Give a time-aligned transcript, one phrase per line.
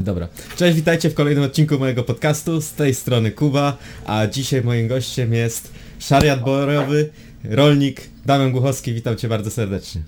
[0.00, 0.28] Dobra.
[0.56, 2.60] Cześć, witajcie w kolejnym odcinku mojego podcastu.
[2.60, 7.10] Z tej strony Kuba, a dzisiaj moim gościem jest szariat borowy,
[7.44, 8.94] rolnik Damian Głuchowski.
[8.94, 10.02] Witam cię bardzo serdecznie.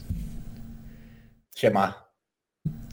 [1.56, 2.04] Siema.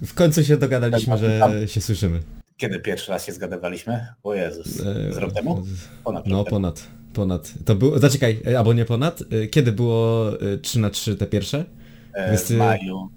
[0.02, 2.20] W końcu się dogadaliśmy, Tak, że się słyszymy.
[2.58, 4.08] Kiedy pierwszy raz się zgadywaliśmy?
[4.24, 4.68] O Jezus.
[4.68, 5.64] Z rok temu?
[6.04, 6.88] Ponad No, ponad.
[7.14, 7.54] Ponad.
[7.66, 8.00] To było.
[8.00, 9.24] Zaczekaj, e, albo nie ponad.
[9.44, 11.66] E, Kiedy było e, 3 na 3 te pierwsze?
[12.14, 13.10] E, W maju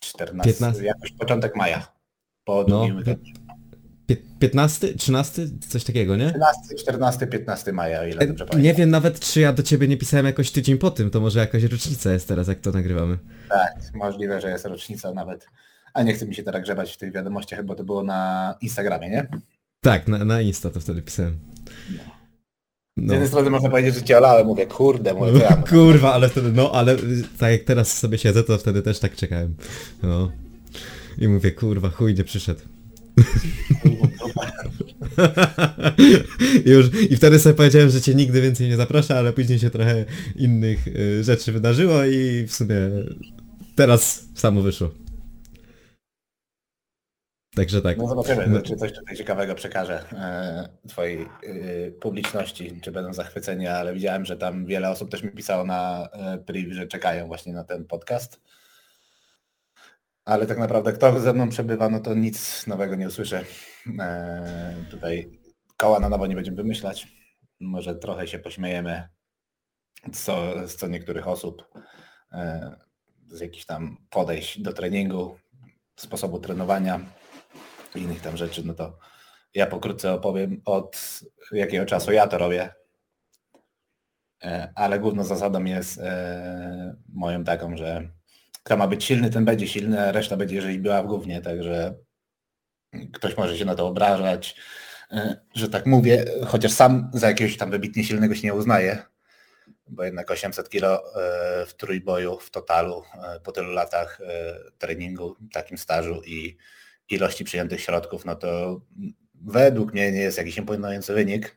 [0.00, 0.84] 14, 15?
[0.84, 1.99] jakoś początek maja.
[2.44, 3.32] Po No, drugim weekendzie.
[4.08, 4.94] Pie- 15?
[4.94, 5.42] 13?
[5.68, 6.28] Coś takiego, nie?
[6.30, 8.62] 13, 14, 15 maja, o ile dobrze E, pamiętam.
[8.62, 11.10] Nie wiem nawet, czy ja do ciebie nie pisałem jakoś tydzień po tym.
[11.10, 13.18] To może jakaś rocznica jest teraz, jak to nagrywamy.
[13.48, 15.46] Tak, możliwe, że jest rocznica nawet.
[15.94, 19.10] A nie chcę mi się teraz grzebać w tych wiadomościach, bo to było na Instagramie,
[19.10, 19.28] nie?
[19.80, 21.38] Tak, na, na Insta to wtedy pisałem.
[22.96, 23.12] Z No.
[23.12, 25.56] jednej strony można powiedzieć, że cię olałem, mówię, kurde, mówię, ja.
[25.70, 26.96] Kurwa, ale wtedy, no, ale
[27.38, 29.54] tak jak teraz sobie siedzę, to wtedy też tak czekałem.
[30.02, 30.32] No.
[31.18, 32.60] I mówię, kurwa, chuj nie przyszedł.
[36.64, 39.70] I już, I wtedy sobie powiedziałem, że cię nigdy więcej nie zaproszę, ale później się
[39.70, 40.04] trochę
[40.36, 42.76] innych y, rzeczy wydarzyło i w sumie
[43.76, 44.90] teraz samo wyszło.
[47.54, 47.98] Także tak.
[47.98, 48.08] No No.
[48.08, 54.24] zobaczymy, czy coś tutaj ciekawego przekażę e, twojej e, publiczności, czy będą zachwyceni, ale widziałem,
[54.24, 57.84] że tam wiele osób też mi pisało na e, priv, że czekają właśnie na ten
[57.84, 58.40] podcast.
[60.30, 63.44] Ale tak naprawdę kto ze mną przebywa, no to nic nowego nie usłyszę.
[63.98, 65.40] E, tutaj
[65.76, 67.08] koła na nowo nie będziemy wymyślać.
[67.60, 69.08] Może trochę się pośmiejemy
[70.12, 71.68] co, z co niektórych osób,
[72.32, 72.76] e,
[73.28, 75.38] z jakichś tam podejść do treningu,
[75.96, 77.00] sposobu trenowania
[77.94, 78.98] innych tam rzeczy, no to
[79.54, 81.20] ja pokrótce opowiem od
[81.52, 82.74] jakiego czasu ja to robię.
[84.44, 88.19] E, Ale główną zasadą jest e, moją taką, że
[88.70, 91.94] kto ma być silny, ten będzie silny, a reszta będzie rzeźbiła w głównie, także
[93.12, 94.56] ktoś może się na to obrażać,
[95.10, 99.02] e, że tak mówię, chociaż sam za jakiegoś tam wybitnie silnego się nie uznaję,
[99.86, 104.20] bo jednak 800 kilo e, w trójboju w totalu e, po tylu latach
[104.78, 106.56] treningu, takim stażu i
[107.08, 108.80] ilości przyjętych środków, no to
[109.34, 111.56] według mnie nie jest jakiś imponujący wynik.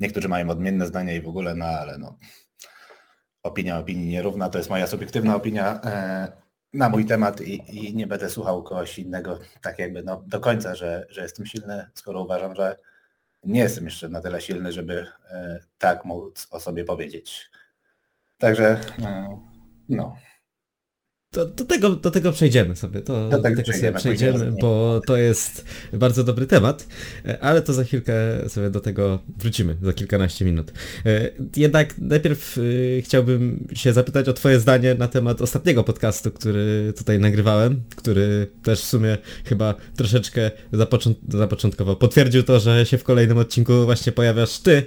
[0.00, 2.18] Niektórzy mają odmienne zdania i w ogóle, no ale no
[3.42, 6.32] opinia opinii nierówna, to jest moja subiektywna opinia e,
[6.72, 10.74] na mój temat i, i nie będę słuchał kogoś innego tak jakby no, do końca,
[10.74, 12.76] że, że jestem silny, skoro uważam, że
[13.44, 17.50] nie jestem jeszcze na tyle silny, żeby e, tak móc o sobie powiedzieć.
[18.38, 19.40] Także e,
[19.88, 20.16] no.
[21.34, 23.00] To, do, tego, do tego przejdziemy sobie.
[23.00, 26.86] To, Do do tego tego przejdziemy, sobie przejdziemy, bo to jest bardzo dobry temat,
[27.40, 28.12] ale to za chwilkę
[28.48, 30.72] sobie do tego wrócimy, za kilkanaście minut.
[31.06, 36.92] E, Jednak najpierw e, chciałbym się zapytać o twoje zdanie na temat ostatniego podcastu, który
[36.96, 41.96] tutaj nagrywałem, który też w sumie chyba troszeczkę zapoczą- zapoczątkował.
[41.96, 44.84] Potwierdził to, że się w kolejnym odcinku właśnie pojawiasz ty e,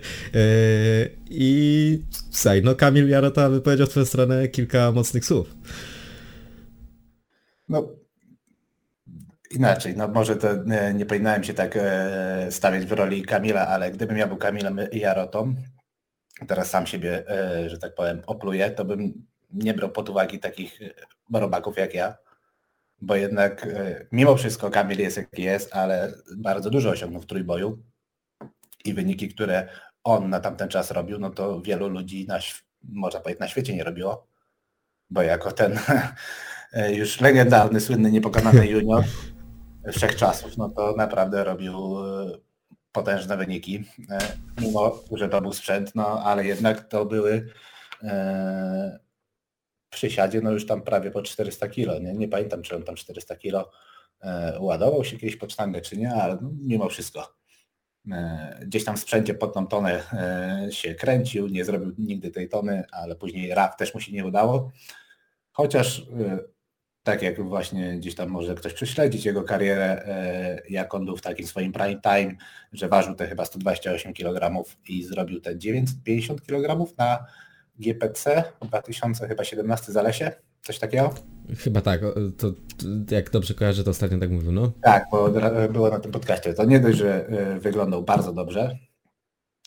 [1.30, 2.00] i
[2.32, 5.56] słuchaj, no Kamil Jarota wypowiedział w twoją stronę kilka mocnych słów.
[7.70, 7.90] No
[9.52, 13.92] inaczej, no może to nie, nie powinienem się tak e, stawiać w roli Kamila, ale
[13.92, 15.56] gdybym ja był Kamilem Jarotą,
[16.48, 20.82] teraz sam siebie, e, że tak powiem, opluję, to bym nie brał pod uwagi takich
[20.82, 22.18] e, robaków jak ja,
[23.02, 27.84] bo jednak e, mimo wszystko Kamil jest jaki jest, ale bardzo dużo osiągnął w trójboju
[28.86, 29.70] i wyniki, które
[30.04, 32.40] on na tamten czas robił, no to wielu ludzi na,
[32.84, 34.28] można powiedzieć na świecie nie robiło,
[35.10, 36.16] bo jako ten e,
[36.74, 39.04] już legendarny, słynny, niepokonany junior
[39.92, 42.32] wszechczasów, no to naprawdę robił e,
[42.92, 44.20] potężne wyniki, e,
[44.62, 47.50] mimo że to był sprzęt, no ale jednak to były
[48.04, 49.00] e,
[49.92, 52.96] w przysiadzie no już tam prawie po 400 kilo, nie, nie pamiętam czy on tam
[52.96, 53.72] 400 kilo
[54.22, 57.36] e, ładował się kiedyś pod sztangę czy nie, ale no, mimo wszystko.
[58.12, 62.50] E, Gdzieś tam w sprzęcie pod tą tonę e, się kręcił, nie zrobił nigdy tej
[62.50, 64.72] tony, ale później RAF też mu się nie udało.
[65.52, 66.40] Chociaż e,
[67.04, 71.22] tak jak właśnie gdzieś tam może ktoś prześledzić jego karierę, e, jak on był w
[71.22, 72.36] takim swoim prime time,
[72.74, 77.26] że ważył te chyba 128 kg i zrobił te 950 kg na
[77.80, 81.14] GPC 2017 Zalesie, coś takiego?
[81.58, 82.02] Chyba tak,
[82.38, 84.72] to, to jak dobrze kojarzę, to ostatnio tak mówił, no.
[84.82, 85.30] Tak, bo
[85.70, 86.54] było na tym podcaście.
[86.54, 88.78] To nie dość, że e, wyglądał bardzo dobrze,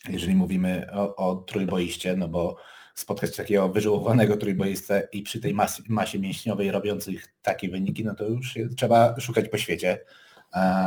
[0.09, 2.56] jeżeli mówimy o, o trójboiście, no bo
[2.97, 8.25] spotkać takiego wyżyłowanego trójboistę i przy tej mas- masie mięśniowej robiących takie wyniki, no to
[8.25, 10.01] już trzeba szukać po świecie,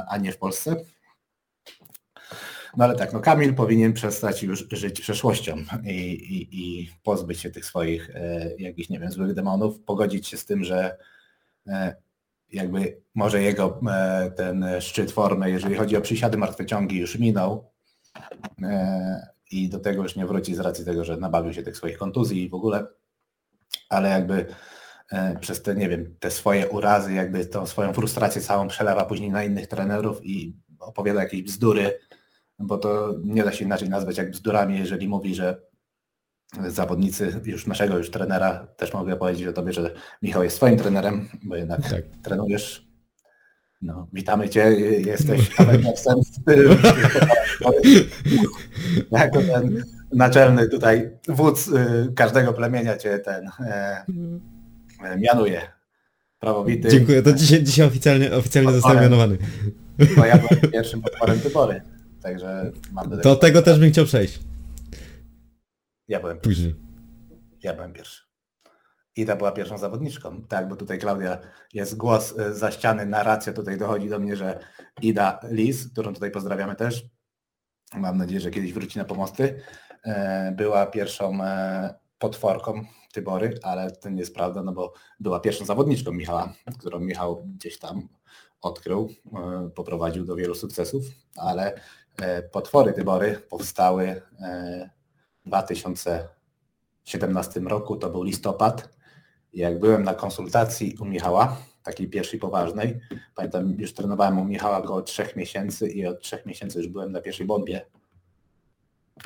[0.09, 0.75] a nie w Polsce.
[2.77, 7.49] No ale tak, no Kamil powinien przestać już żyć przeszłością i, i, i pozbyć się
[7.49, 10.97] tych swoich e, jakichś, nie wiem, złych demonów, pogodzić się z tym, że
[11.67, 11.95] e,
[12.51, 17.71] jakby może jego e, ten szczyt formy, jeżeli chodzi o przysiady martwe ciągi już minął
[18.63, 21.97] e, i do tego już nie wróci z racji tego, że nabawił się tych swoich
[21.97, 22.87] kontuzji i w ogóle,
[23.89, 24.45] ale jakby
[25.11, 29.31] e, przez te, nie wiem, te swoje urazy, jakby tą swoją frustrację całą przelewa później
[29.31, 31.99] na innych trenerów i opowiada jakieś bzdury,
[32.59, 35.61] bo to nie da się inaczej nazwać jak bzdurami, jeżeli mówi, że
[36.67, 41.29] zawodnicy już naszego już trenera, też mogę powiedzieć o tobie, że Michał jest swoim trenerem,
[41.43, 42.03] bo jednak tak.
[42.23, 42.88] trenujesz.
[43.81, 44.71] No, witamy Cię,
[45.05, 45.49] jesteś
[49.11, 49.83] jako ten
[50.13, 54.05] naczelny tutaj wódz y, każdego plemienia Cię ten e,
[55.17, 55.61] mianuje.
[56.39, 56.89] Prawowity.
[56.89, 59.37] Dziękuję, to dzisiaj, dzisiaj oficjalnie, oficjalnie zostałem mianowany.
[60.17, 61.81] Bo ja byłem pierwszym potworem wybory,
[62.21, 64.39] także mam Do tego też bym chciał przejść.
[66.07, 66.75] Ja byłem Później.
[67.63, 68.28] Ja byłem pierwszy.
[69.19, 70.41] Ida była pierwszą zawodniczką.
[70.41, 71.37] Tak, bo tutaj Klaudia
[71.73, 74.59] jest głos e, za ściany, narracja tutaj dochodzi do mnie, że
[75.01, 77.05] Ida Lis, którą tutaj pozdrawiamy też,
[77.93, 79.61] mam nadzieję, że kiedyś wróci na pomosty,
[80.03, 85.65] e, była pierwszą e, potworką Tybory, ale to nie jest prawda, no bo była pierwszą
[85.65, 88.07] zawodniczką Michała, którą Michał gdzieś tam
[88.61, 89.09] odkrył,
[89.75, 91.03] poprowadził do wielu sukcesów,
[91.37, 91.73] ale
[92.51, 94.21] potwory Tybory powstały
[95.45, 98.98] 2017 roku, to był listopad.
[99.53, 102.99] Jak byłem na konsultacji u Michała, takiej pierwszej poważnej,
[103.35, 107.21] pamiętam, już trenowałem u Michała około trzech miesięcy i od trzech miesięcy już byłem na
[107.21, 107.79] pierwszej bombie.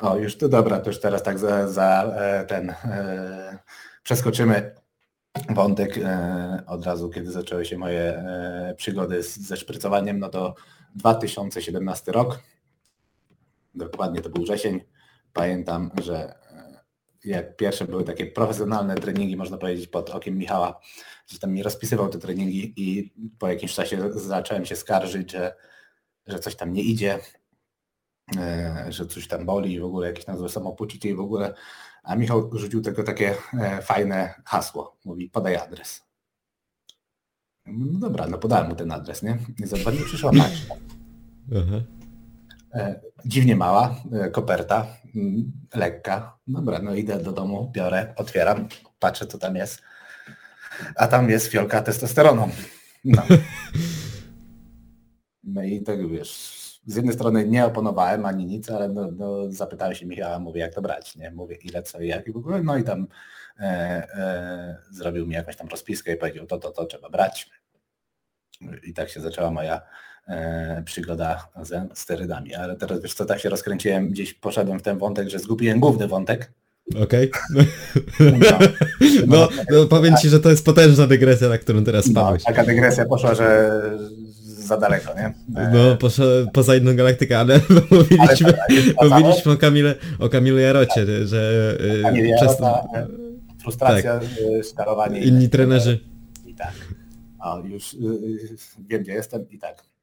[0.00, 3.58] O, już to dobra, to już teraz tak za, za e, ten e,
[4.02, 4.74] przeskoczymy
[5.50, 10.54] wątek e, od razu, kiedy zaczęły się moje e, przygody z, ze szprycowaniem, no to
[10.94, 12.38] 2017 rok,
[13.74, 14.80] dokładnie to był wrzesień,
[15.32, 16.34] pamiętam, że
[17.24, 20.80] jak pierwsze były takie profesjonalne treningi, można powiedzieć, pod okiem Michała,
[21.26, 25.54] że tam mi rozpisywał te treningi i po jakimś czasie zacząłem się skarżyć, że,
[26.26, 27.18] że coś tam nie idzie,
[28.36, 31.54] e, że coś tam boli i w ogóle jakieś tam złe samopoczucie i w ogóle.
[32.02, 34.96] A Michał rzucił tylko takie e, fajne hasło.
[35.04, 36.04] Mówi, podaj adres.
[37.66, 39.38] No dobra, no podałem mu ten adres, nie?
[39.64, 40.74] I za dwa dni przyszła paczka.
[42.74, 44.86] E, dziwnie mała e, koperta,
[45.16, 46.38] mm, lekka.
[46.46, 48.68] Dobra, no idę do domu, biorę, otwieram,
[48.98, 49.82] patrzę co tam jest.
[50.96, 52.48] A tam jest fiolka testosteronu.
[53.04, 53.22] No.
[55.44, 59.94] no i tak wiesz, z jednej strony nie oponowałem ani nic, ale no, no, zapytałem
[59.94, 61.30] się Michała, mówię jak to brać, nie?
[61.30, 63.06] Mówię ile, co i jak i w ogóle, no i tam
[63.58, 67.50] e, e, zrobił mi jakąś tam rozpiskę i powiedział to, to, to trzeba brać.
[68.82, 69.82] I tak się zaczęła moja
[70.84, 72.54] przygoda ze sterydami.
[72.54, 76.08] Ale teraz wiesz co, tak się rozkręciłem, gdzieś poszedłem w ten wątek, że zgubiłem główny
[76.08, 76.52] wątek.
[77.02, 77.30] Okej.
[77.30, 77.66] Okay.
[79.26, 82.42] No, no, no, powiem Ci, że to jest potężna dygresja, na którą teraz spadłeś.
[82.42, 83.70] No, taka dygresja poszła, że
[84.42, 85.34] za daleko, nie?
[85.48, 87.60] No, poszła poza inną galaktykę, ale
[87.90, 88.52] mówiliśmy,
[88.96, 91.26] ale mówiliśmy o Kamile, o Kamilu Jarocie, tak.
[91.26, 91.72] że
[92.02, 93.06] Kamil Jarota, e,
[93.62, 94.28] frustracja, tak.
[94.70, 95.20] szkarowanie.
[95.20, 96.00] Inni trenerzy.
[96.46, 96.72] I tak.
[97.40, 97.96] O, już
[98.88, 99.93] wiem, gdzie jestem i tak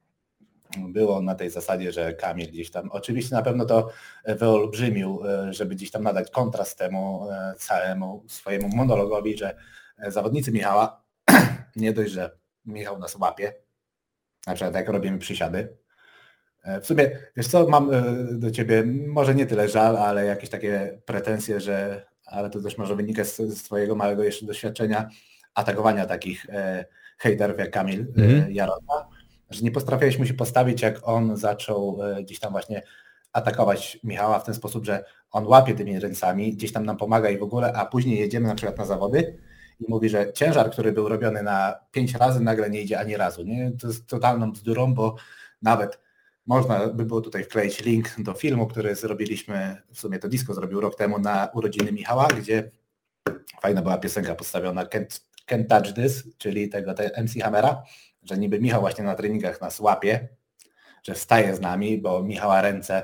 [0.78, 3.88] było na tej zasadzie, że Kamil gdzieś tam, oczywiście na pewno to
[4.24, 9.56] wyolbrzymił, e, żeby gdzieś tam nadać kontrast temu e, całemu swojemu monologowi, że
[9.98, 11.02] e, zawodnicy Michała,
[11.76, 12.30] nie dość, że
[12.64, 13.54] Michał nas łapie,
[14.46, 15.76] na przykład jak robimy przysiady,
[16.82, 17.90] w sumie, wiesz co, mam
[18.32, 22.96] do Ciebie może nie tyle żal, ale jakieś takie pretensje, że, ale to też może
[22.96, 25.08] wynika z, z Twojego małego jeszcze doświadczenia
[25.54, 26.46] atakowania takich
[27.18, 28.50] hejterów jak Kamil mm -hmm.
[28.50, 29.08] Jarota,
[29.54, 32.82] że nie potrafialiśmy się postawić, jak on zaczął e, gdzieś tam właśnie
[33.32, 37.38] atakować Michała w ten sposób, że on łapie tymi ręcami, gdzieś tam nam pomaga i
[37.38, 39.38] w ogóle, a później jedziemy na przykład na zawody
[39.80, 43.42] i mówi, że ciężar, który był robiony na pięć razy, nagle nie idzie ani razu.
[43.42, 43.72] Nie?
[43.80, 45.16] To jest totalną bzdurą, bo
[45.62, 45.98] nawet
[46.46, 50.80] można by było tutaj wkleić link do filmu, który zrobiliśmy, w sumie to disco zrobił
[50.80, 52.70] rok temu na urodziny Michała, gdzie
[53.62, 57.82] fajna była piosenka postawiona Can't, Can't Touch This, czyli tego te MC Hammera
[58.22, 60.28] że niby Michał właśnie na treningach nas łapie,
[61.02, 63.02] że wstaje z nami, bo Michała ręce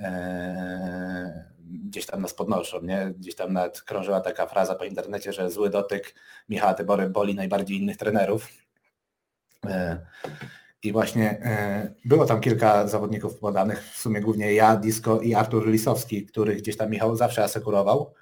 [0.00, 3.14] e, gdzieś tam nas podnoszą, nie?
[3.18, 6.14] Gdzieś tam nawet krążyła taka fraza po internecie, że zły dotyk
[6.48, 8.48] Michała Tybory boli najbardziej innych trenerów.
[9.66, 9.98] E,
[10.82, 15.68] I właśnie e, było tam kilka zawodników podanych, w sumie głównie ja, Disco i Artur
[15.68, 18.14] Lisowski, których gdzieś tam Michał zawsze asekurował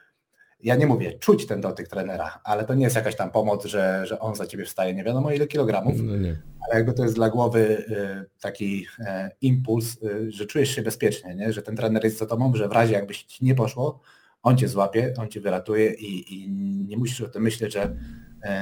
[0.67, 4.07] ja nie mówię, czuć ten dotyk trenera, ale to nie jest jakaś tam pomoc, że,
[4.07, 6.13] że on za ciebie wstaje nie wiadomo ile kilogramów, no
[6.61, 9.05] ale jakby to jest dla głowy y, taki y,
[9.41, 11.53] impuls, y, że czujesz się bezpiecznie, nie?
[11.53, 14.01] że ten trener jest za tobą, że w razie jakbyś ci nie poszło,
[14.43, 16.51] on cię złapie, on cię wyratuje i, i
[16.89, 17.97] nie musisz o tym myśleć, że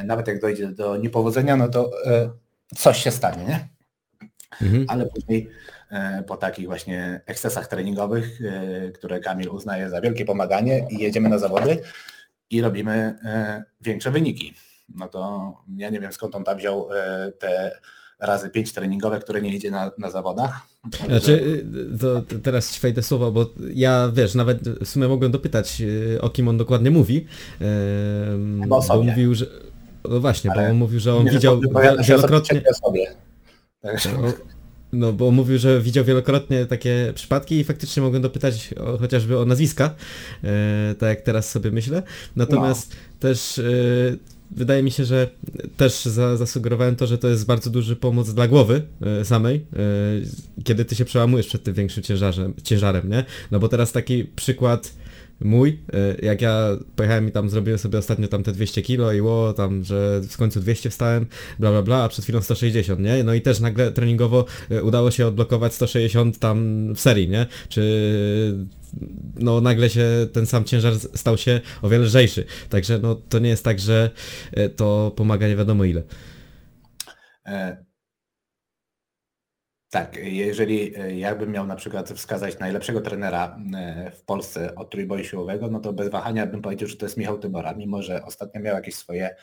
[0.05, 1.91] nawet jak dojdzie do niepowodzenia, no to
[2.77, 3.69] coś się stanie, nie?
[4.63, 4.85] Mhm.
[4.89, 5.49] Ale później
[6.27, 8.39] po takich właśnie ekscesach treningowych,
[8.95, 11.81] które Kamil uznaje za wielkie pomaganie i jedziemy na zawody
[12.51, 13.15] i robimy
[13.81, 14.55] większe wyniki.
[14.95, 16.89] No to ja nie wiem skąd on tam wziął
[17.39, 17.71] te
[18.21, 20.61] razy pięć treningowe, które nie idzie na, na zawodach.
[21.07, 25.83] Znaczy, y, to teraz ci wejdę słowa, bo ja wiesz, nawet w sumie mogłem dopytać
[26.21, 27.27] o kim on dokładnie mówi.
[28.67, 29.47] Bo, bo mówił, że.
[30.09, 31.61] No właśnie, Ale bo on mówił, że on widział
[32.09, 32.63] wielokrotnie.
[33.83, 34.33] No,
[34.95, 39.45] no, bo mówił, że widział wielokrotnie takie przypadki i faktycznie mogłem dopytać o, chociażby o
[39.45, 39.95] nazwiska,
[40.45, 42.03] e, tak jak teraz sobie myślę.
[42.37, 43.63] Natomiast też e,
[44.51, 45.29] wydaje mi się, że
[45.77, 50.63] też za, zasugerowałem to, że to jest bardzo duży pomoc dla głowy e, samej, e,
[50.65, 53.25] kiedy ty się przełamujesz przed tym większym ciężarem, ciężarem, nie?
[53.51, 54.93] No bo teraz taki przykład
[55.41, 59.21] mój, e, jak ja pojechałem i tam zrobiłem sobie ostatnio tam te 200 kilo i
[59.21, 61.27] ło, tam, że w końcu 200 wstałem,
[61.59, 63.25] bla bla bla, a przed chwilą 160, nie?
[63.25, 64.45] No i też nagle treningowo
[64.83, 67.47] udało się odblokować 160 tam w serii, nie?
[67.69, 67.85] Czy
[69.37, 72.45] no nagle się ten sam ciężar stał się o wiele lżejszy.
[72.69, 74.11] Także no to nie jest tak, że
[74.53, 76.03] e, to pomaga nie wiadomo ile.
[77.47, 77.85] E,
[79.95, 83.59] tak, jeżeli e, ja bym miał na przykład wskazać najlepszego trenera
[84.13, 87.39] w Polsce od trójboju siłowego, no to bez wahania bym powiedział, że to jest Michał
[87.39, 89.37] Tybora, mimo że ostatnio miał jakieś swoje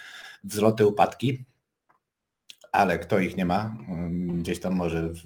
[0.43, 1.45] wzloty, upadki,
[2.71, 5.21] ale kto ich nie ma, mm, gdzieś tam może w,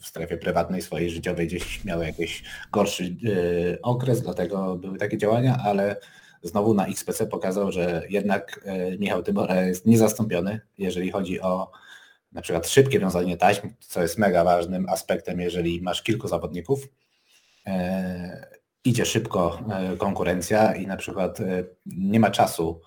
[0.00, 5.58] w strefie prywatnej swojej życiowej gdzieś miał jakiś gorszy y, okres, dlatego były takie działania,
[5.64, 5.96] ale
[6.42, 8.68] znowu na XPC pokazał, że jednak
[8.98, 11.70] Michał Tybora jest niezastąpiony, jeżeli chodzi o
[12.36, 16.84] na przykład szybkie wiązanie taśm, co jest mega ważnym aspektem, jeżeli masz kilku zawodników.
[16.84, 17.70] Y,
[18.84, 19.64] idzie szybko
[19.98, 21.38] konkurencja i na przykład
[21.86, 22.80] nie ma czasu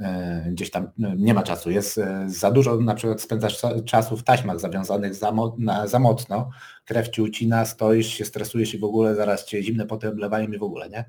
[0.00, 4.24] E, gdzieś tam nie ma czasu, jest e, za dużo, na przykład spędzasz czasu w
[4.24, 6.50] taśmach zawiązanych za, mo na, za mocno,
[6.84, 10.58] krew ci ucina, stoisz się, stresujesz i w ogóle zaraz cię zimne poty oblewają i
[10.58, 11.04] w ogóle, nie?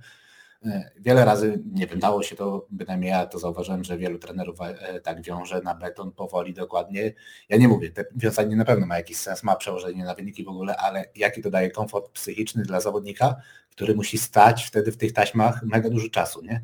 [0.66, 4.60] E, wiele razy, nie wiem, dało się to, bynajmniej ja to zauważyłem, że wielu trenerów
[5.04, 7.14] tak wiąże na beton powoli, dokładnie.
[7.50, 10.50] Ja nie mówię, te wiązanie na pewno ma jakiś sens, ma przełożenie na wyniki w
[10.50, 13.36] ogóle, ale jaki to daje komfort psychiczny dla zawodnika,
[13.70, 16.62] który musi stać wtedy w tych taśmach mega dużo czasu, nie?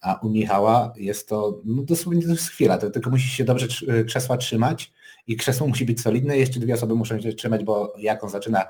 [0.00, 3.66] a u Michała jest to, no dosłownie to jest chwila, to tylko musi się dobrze
[4.06, 4.92] krzesła trzymać
[5.26, 8.64] i krzesło musi być solidne, jeszcze dwie osoby muszą się trzymać, bo jak on zaczyna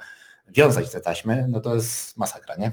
[0.48, 2.72] wiązać te taśmy, no to jest masakra, nie?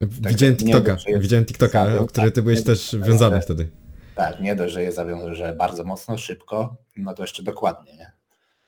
[0.00, 3.70] Widziałem TikToka, nie, widziałem TikToka, o który ty byłeś też wiązany wtedy.
[4.14, 8.12] Tak, nie dość, że je zawiązał, że bardzo mocno, szybko, no to jeszcze dokładnie, nie?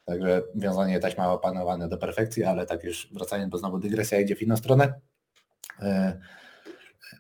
[0.05, 4.43] Także wiązanie taśma opanowane do perfekcji, ale tak już wracając, bo znowu dygresja idzie w
[4.43, 5.01] inną stronę.
[5.83, 6.21] E,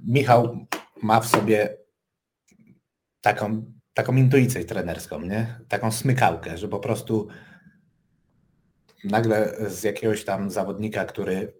[0.07, 0.67] Michał
[1.03, 1.77] ma w sobie
[3.21, 5.59] taką, taką intuicję trenerską, nie?
[5.69, 7.29] taką smykałkę, że po prostu
[9.05, 11.60] nagle z jakiegoś tam zawodnika, który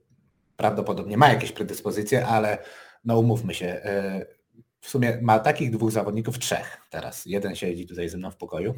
[0.61, 2.59] prawdopodobnie ma jakieś predyspozycje, ale
[3.05, 4.27] no umówmy się, e,
[4.81, 7.27] w sumie ma takich dwóch zawodników, trzech teraz.
[7.27, 8.75] Jeden siedzi tutaj ze mną w pokoju,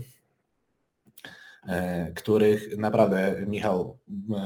[1.69, 3.99] e, których naprawdę Michał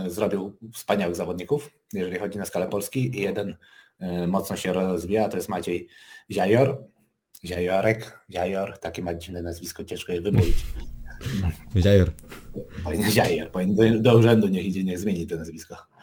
[0.07, 3.57] e, zrobił wspaniałych zawodników, jeżeli chodzi na skalę Polski i jeden
[4.27, 5.89] mocno się rozwija, to jest Maciej
[6.31, 6.85] Ziajor.
[7.45, 10.57] Ziajorek, Ziajor, takie ma dziwne nazwisko, ciężko je wymówić.
[11.77, 12.11] Ziajor.
[13.11, 13.51] Ziajor,
[14.01, 15.96] do urzędu niech idzie, niech zmieni to nazwisko.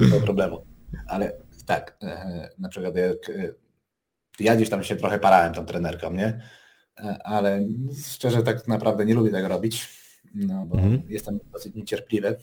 [0.00, 0.66] Nie ma problemu.
[1.06, 1.32] Ale
[1.66, 3.54] tak, e, na przykład jak, e,
[4.40, 6.40] ja gdzieś tam się trochę parałem tą trenerką, nie?
[7.24, 7.66] Ale
[8.06, 9.88] szczerze tak naprawdę nie lubię tego robić,
[10.34, 11.02] no bo mhm.
[11.08, 12.36] jestem dosyć niecierpliwy.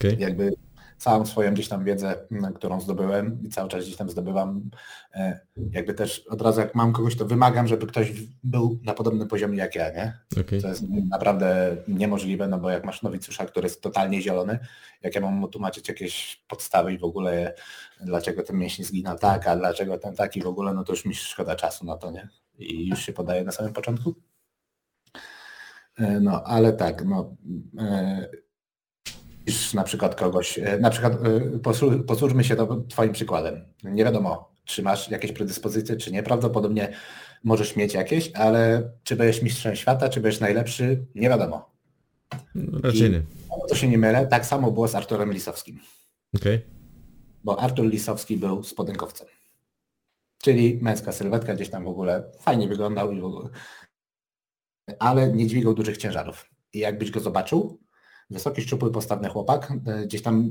[0.00, 0.16] Okay.
[0.18, 0.52] Jakby
[1.02, 2.14] całą swoją gdzieś tam wiedzę,
[2.54, 4.70] którą zdobyłem i cały czas gdzieś tam zdobywam,
[5.14, 5.40] e,
[5.70, 8.12] jakby też od razu jak mam kogoś, to wymagam, żeby ktoś
[8.44, 10.18] był na podobnym poziomie jak ja, nie?
[10.40, 10.60] Okay.
[10.60, 14.58] To jest naprawdę niemożliwe, no bo jak masz nowicjusza, który jest totalnie zielony,
[15.02, 17.54] jak ja mam mu tłumaczyć jakieś podstawy i w ogóle
[18.00, 21.14] dlaczego ten mięsień zginął tak, a dlaczego ten taki w ogóle, no to już mi
[21.14, 22.28] szkoda czasu na to, nie?
[22.58, 24.14] I już się podaje na samym początku.
[25.98, 27.36] E, no, ale tak, no,
[27.78, 28.28] e,
[29.46, 31.58] niż na przykład kogoś, e, na przykład e,
[32.06, 33.64] posłużmy się to Twoim przykładem.
[33.84, 36.22] Nie wiadomo, czy masz jakieś predyspozycje, czy nie.
[36.22, 36.92] Prawdopodobnie
[37.44, 41.72] możesz mieć jakieś, ale czy będziesz mistrzem świata, czy będziesz najlepszy, nie wiadomo.
[42.54, 43.22] No, raczej nie.
[43.68, 45.80] To się nie mylę, tak samo było z Arturem Lisowskim.
[46.36, 46.62] Okay.
[47.44, 49.26] Bo Artur Lisowski był spodenkowcem.
[50.42, 53.48] Czyli męska sylwetka gdzieś tam w ogóle fajnie wyglądał i w ogóle.
[54.98, 56.50] Ale nie dźwigał dużych ciężarów.
[56.72, 57.80] I jakbyś go zobaczył,
[58.32, 60.50] wysoki, szczupły, postawny chłopak, e, gdzieś tam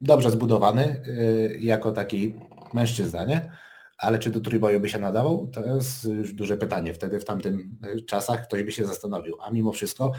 [0.00, 2.34] dobrze zbudowany e, jako taki
[2.72, 3.52] mężczyzna, nie?
[3.98, 5.46] Ale czy do trójboju by się nadawał?
[5.46, 6.94] To jest już duże pytanie.
[6.94, 9.36] Wtedy w tamtym czasach ktoś by się zastanowił.
[9.42, 10.12] A mimo wszystko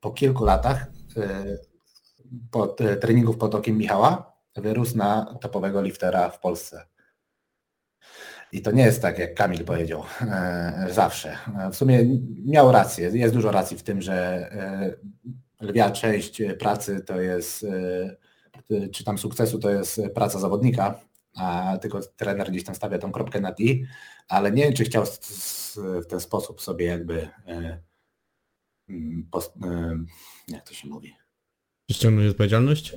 [0.00, 0.86] po kilku latach
[2.50, 6.86] pod, treningów pod okiem Michała wyrósł na topowego liftera w Polsce.
[8.52, 11.36] I to nie jest tak, jak Kamil powiedział, e, zawsze.
[11.72, 12.04] W sumie
[12.46, 14.14] miał rację, jest dużo racji w tym, że
[14.52, 14.94] e,
[15.60, 17.64] lwia część pracy to jest,
[18.70, 21.00] e, czy tam sukcesu to jest praca zawodnika,
[21.36, 23.84] a tylko trener gdzieś tam stawia tą kropkę na i,
[24.28, 25.04] ale nie wiem, czy chciał
[26.02, 27.28] w ten sposób sobie jakby
[30.48, 31.16] jak to się mówi?
[31.90, 32.94] Ściągnąć odpowiedzialność?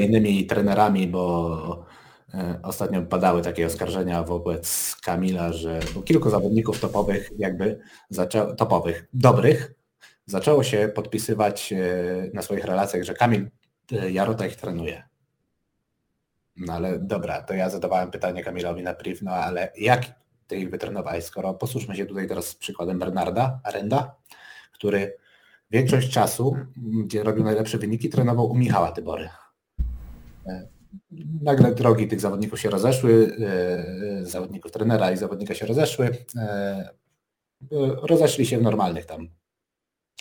[0.00, 1.86] Innymi trenerami, bo
[2.34, 7.78] E, ostatnio padały takie oskarżenia wobec Kamila, że kilku zawodników topowych, jakby
[8.10, 9.74] zaczęło, topowych, dobrych,
[10.26, 11.76] zaczęło się podpisywać e,
[12.34, 13.50] na swoich relacjach, że Kamil
[13.92, 15.02] e, Jarota ich trenuje.
[16.56, 20.02] No ale dobra, to ja zadawałem pytanie Kamilowi na priv, no ale jak
[20.46, 24.14] ty ich wytrenowałeś, skoro posłuchajmy się tutaj teraz z przykładem Bernarda Arenda,
[24.72, 25.16] który
[25.70, 26.56] większość czasu,
[27.04, 29.28] gdzie robił najlepsze wyniki, trenował u Michała Tybory
[31.42, 33.36] nagle drogi tych zawodników się rozeszły,
[34.20, 36.10] e, zawodników trenera i zawodnika się rozeszły.
[36.36, 36.90] E,
[38.02, 39.28] rozeszli się w normalnych tam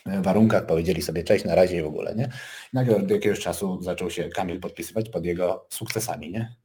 [0.05, 2.29] warunkach, powiedzieli sobie cześć na razie i w ogóle, nie?
[2.73, 6.55] Nagle od jakiegoś czasu zaczął się Kamil podpisywać pod jego sukcesami, nie?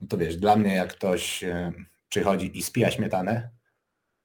[0.00, 1.72] No to wiesz, dla mnie jak ktoś e,
[2.08, 3.50] przychodzi i spija śmietanę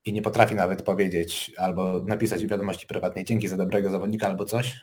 [0.05, 4.81] i nie potrafi nawet powiedzieć albo napisać wiadomości prywatnej dzięki za dobrego zawodnika albo coś,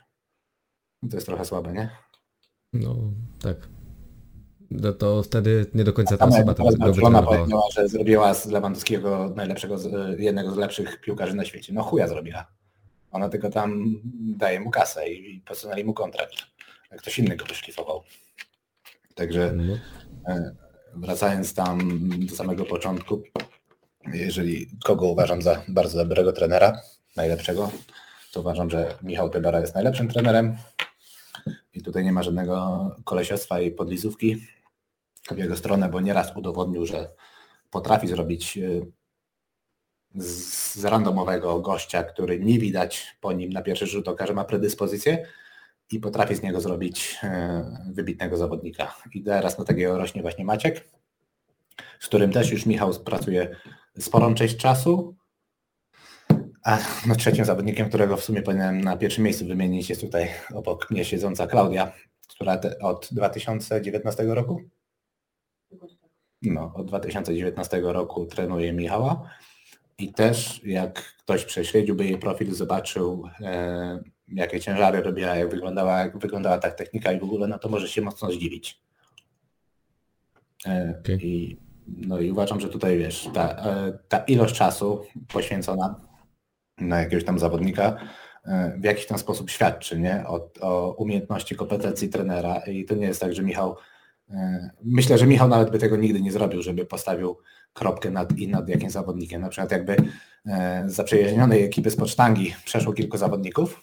[1.03, 1.91] no to jest trochę słabe, nie?
[2.73, 2.97] No,
[3.43, 3.57] tak.
[4.71, 9.33] No to wtedy nie do końca ta osoba tam Żona powiedziała, że zrobiła z Lewandowskiego
[9.37, 9.77] najlepszego,
[10.19, 11.73] jednego z lepszych piłkarzy na świecie.
[11.73, 12.56] No chuja zrobiła.
[13.17, 14.01] Ona tylko tam
[14.37, 16.35] daje mu kasę i posunęli mu kontrakt.
[16.99, 18.03] Ktoś inny go wyszlifował.
[19.15, 19.55] Także.
[20.29, 20.55] E,
[20.95, 21.79] wracając tam
[22.27, 23.23] do samego początku,
[24.13, 26.81] jeżeli kogo uważam za bardzo dobrego trenera,
[27.17, 27.71] najlepszego,
[28.33, 30.57] to uważam, że Michał Tebara jest najlepszym trenerem.
[31.75, 34.47] I tutaj nie ma żadnego kolesiostwa i podlizówki
[35.31, 37.09] w jego stronę, bo nieraz udowodnił, że
[37.71, 38.87] potrafi zrobić y,
[40.17, 45.27] z randomowego gościa, który nie widać po nim na pierwszy rzut oka, że ma predyspozycję
[45.91, 48.95] i potrafi z niego zrobić y, wybitnego zawodnika.
[49.15, 50.89] I teraz na takiego rośnie właśnie Maciek,
[52.01, 53.57] z którym też już Michał pracuje
[53.99, 55.17] sporą część czasu.
[56.65, 60.91] A no, trzecim zawodnikiem, którego w sumie powinienem na pierwszym miejscu wymienić jest tutaj obok
[60.91, 61.93] mnie siedząca Klaudia,
[62.29, 64.63] która te, od 2019 roku
[66.43, 69.31] no, od 2019 roku trenuje Michała
[69.99, 76.19] i też jak ktoś prześledziłby jej profil, zobaczył e, jakie ciężary robiła, jak wyglądała, jak
[76.19, 78.81] wyglądała ta technika i w ogóle, no to może się mocno zdziwić.
[80.67, 81.17] E, okay.
[81.17, 81.57] i,
[81.87, 86.01] no i uważam, że tutaj wiesz, ta, e, ta ilość czasu poświęcona
[86.79, 87.97] na jakiegoś tam zawodnika
[88.45, 90.25] e, w jakiś tam sposób świadczy nie?
[90.27, 93.77] O, o umiejętności, kompetencji trenera i to nie jest tak, że Michał
[94.31, 97.37] E, myślę, że Michał nawet by tego nigdy nie zrobił, żeby postawił
[97.77, 99.41] kropkę nad i nad jakimś zawodnikiem.
[99.41, 99.97] Na przykład jakby
[100.47, 103.81] e, za zaprzyjaźnionej ekipy z pocztangi przeszło kilku zawodników,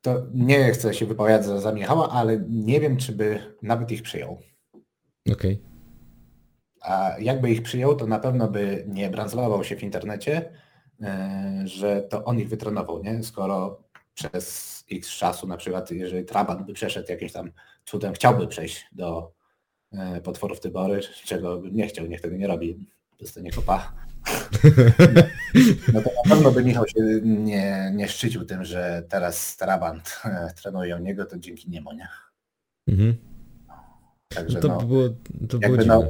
[0.00, 4.02] to nie chcę się wypowiadać za, za Michała, ale nie wiem, czy by nawet ich
[4.02, 4.38] przyjął.
[5.32, 5.32] Okej.
[5.32, 5.58] Okay.
[6.80, 10.52] A jakby ich przyjął, to na pewno by nie brandzlował się w internecie,
[11.02, 13.22] e, że to on ich wytrenował, nie?
[13.22, 17.52] Skoro przez x czasu, na przykład jeżeli Trabant by przeszedł jakimś tam
[17.84, 19.33] cudem, chciałby przejść do e,
[20.22, 22.86] potworów Tybory, czego bym nie chciał, niech tego nie robi,
[23.20, 23.92] dostanie kopa.
[25.92, 30.52] No to na pewno by Michał się nie, nie szczycił tym, że teraz Trabant e,
[30.62, 32.08] trenuje u niego, to dzięki niemu, nie?
[32.88, 33.14] Mhm.
[34.28, 35.08] Także to no, było,
[35.48, 36.02] to było no,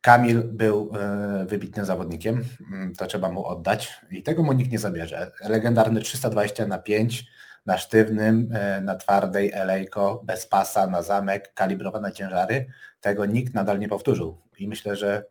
[0.00, 4.78] Kamil był e, wybitnym zawodnikiem, mm, to trzeba mu oddać i tego mu nikt nie
[4.78, 5.32] zabierze.
[5.48, 7.26] Legendarny 320 na 5
[7.66, 12.66] na sztywnym, e, na twardej elejko, bez pasa, na zamek, kalibrowane ciężary,
[13.00, 15.24] tego nikt nadal nie powtórzył i myślę, że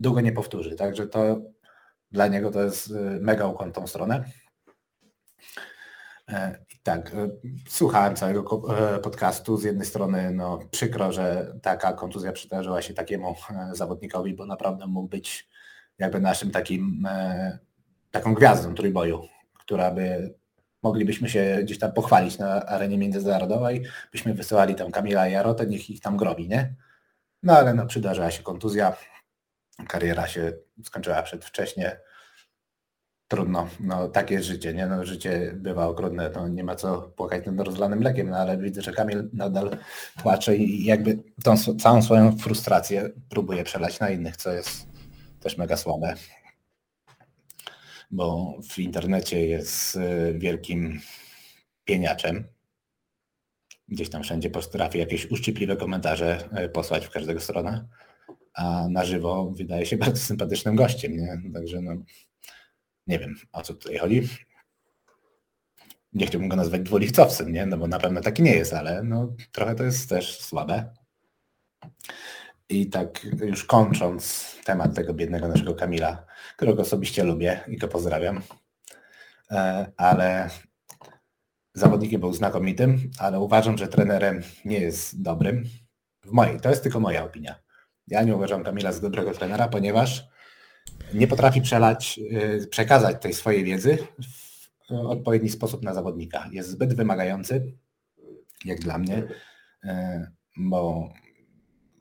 [0.00, 1.40] długo nie powtórzy, także to
[2.10, 4.24] dla niego to jest e, mega ukłon tą stronę.
[6.28, 7.12] E, tak,
[7.68, 8.42] słuchałem całego
[9.02, 9.56] podcastu.
[9.56, 13.34] Z jednej strony no, przykro, że taka kontuzja przydarzyła się takiemu
[13.72, 15.48] zawodnikowi, bo naprawdę mógł być
[15.98, 17.08] jakby naszym takim
[18.10, 19.22] taką gwiazdą trójboju,
[19.58, 20.34] która by
[20.82, 26.00] moglibyśmy się gdzieś tam pochwalić na arenie międzynarodowej, byśmy wysyłali tam Kamila Jarotę, niech ich
[26.00, 26.74] tam grobi, nie?
[27.42, 28.96] No ale no przydarzyła się kontuzja,
[29.88, 30.52] kariera się
[30.84, 32.00] skończyła przedwcześnie,
[33.28, 34.86] trudno, no takie jest życie, nie?
[34.86, 38.82] No, życie bywa okrutne, to nie ma co płakać nad rozlanym mlekiem, no ale widzę,
[38.82, 39.76] że Kamil nadal
[40.22, 44.86] płacze i jakby tą całą swoją frustrację próbuje przelać na innych, co jest
[45.40, 46.14] też mega słabe.
[48.12, 51.00] Bo w internecie jest y, wielkim
[51.84, 52.44] pieniaczem.
[53.88, 57.88] Gdzieś tam wszędzie potrafi jakieś uszczypliwe komentarze y, posłać w każdego stronę,
[58.54, 61.42] a na żywo wydaje się bardzo sympatycznym gościem, nie?
[61.54, 61.92] Także no,
[63.06, 64.28] nie wiem, o co tutaj chodzi.
[66.12, 67.66] Nie chciałbym go nazwać dwulichcowcem, nie?
[67.66, 70.94] No bo na pewno taki nie jest, ale no, trochę to jest też słabe.
[72.72, 78.42] I tak już kończąc temat tego biednego naszego Kamila, którego osobiście lubię i go pozdrawiam,
[79.50, 80.50] e, ale
[81.74, 85.64] zawodnikiem był znakomitym, ale uważam, że trenerem nie jest dobrym.
[86.24, 87.54] W mojej, to jest tylko moja opinia.
[88.06, 90.24] Ja nie uważam Kamila za dobrego trenera, ponieważ
[91.14, 92.20] nie potrafi przelać,
[92.62, 93.98] y, przekazać tej swojej wiedzy
[94.90, 96.48] w odpowiedni sposób na zawodnika.
[96.52, 97.72] Jest zbyt wymagający,
[98.64, 99.22] jak dla mnie,
[99.84, 99.88] y,
[100.56, 101.08] bo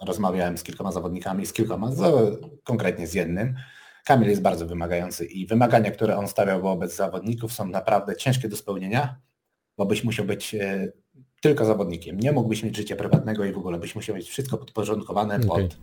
[0.05, 1.89] rozmawiałem z kilkoma zawodnikami, z kilkoma,
[2.63, 3.55] konkretnie z jednym.
[4.05, 8.57] Kamil jest bardzo wymagający i wymagania, które on stawiał wobec zawodników są naprawdę ciężkie do
[8.57, 9.15] spełnienia,
[9.77, 10.93] bo byś musiał być y,
[11.41, 12.19] tylko zawodnikiem.
[12.19, 15.47] Nie mógłbyś mieć życia prywatnego i w ogóle byś musiał mieć wszystko podporządkowane okay.
[15.47, 15.77] pod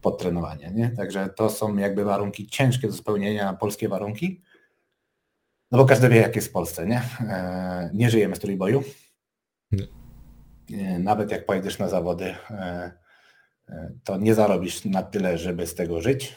[0.00, 0.70] podtrenowanie.
[0.74, 0.90] Nie?
[0.90, 4.42] Także to są jakby warunki ciężkie do spełnienia, polskie warunki.
[5.70, 7.02] No bo każdy wie, jak jest w Polsce, nie?
[7.20, 8.82] E, nie żyjemy z trójboju.
[9.72, 9.86] Nie.
[10.72, 12.92] E, nawet jak pojedziesz na zawody, e,
[14.04, 16.36] to nie zarobisz na tyle, żeby z tego żyć.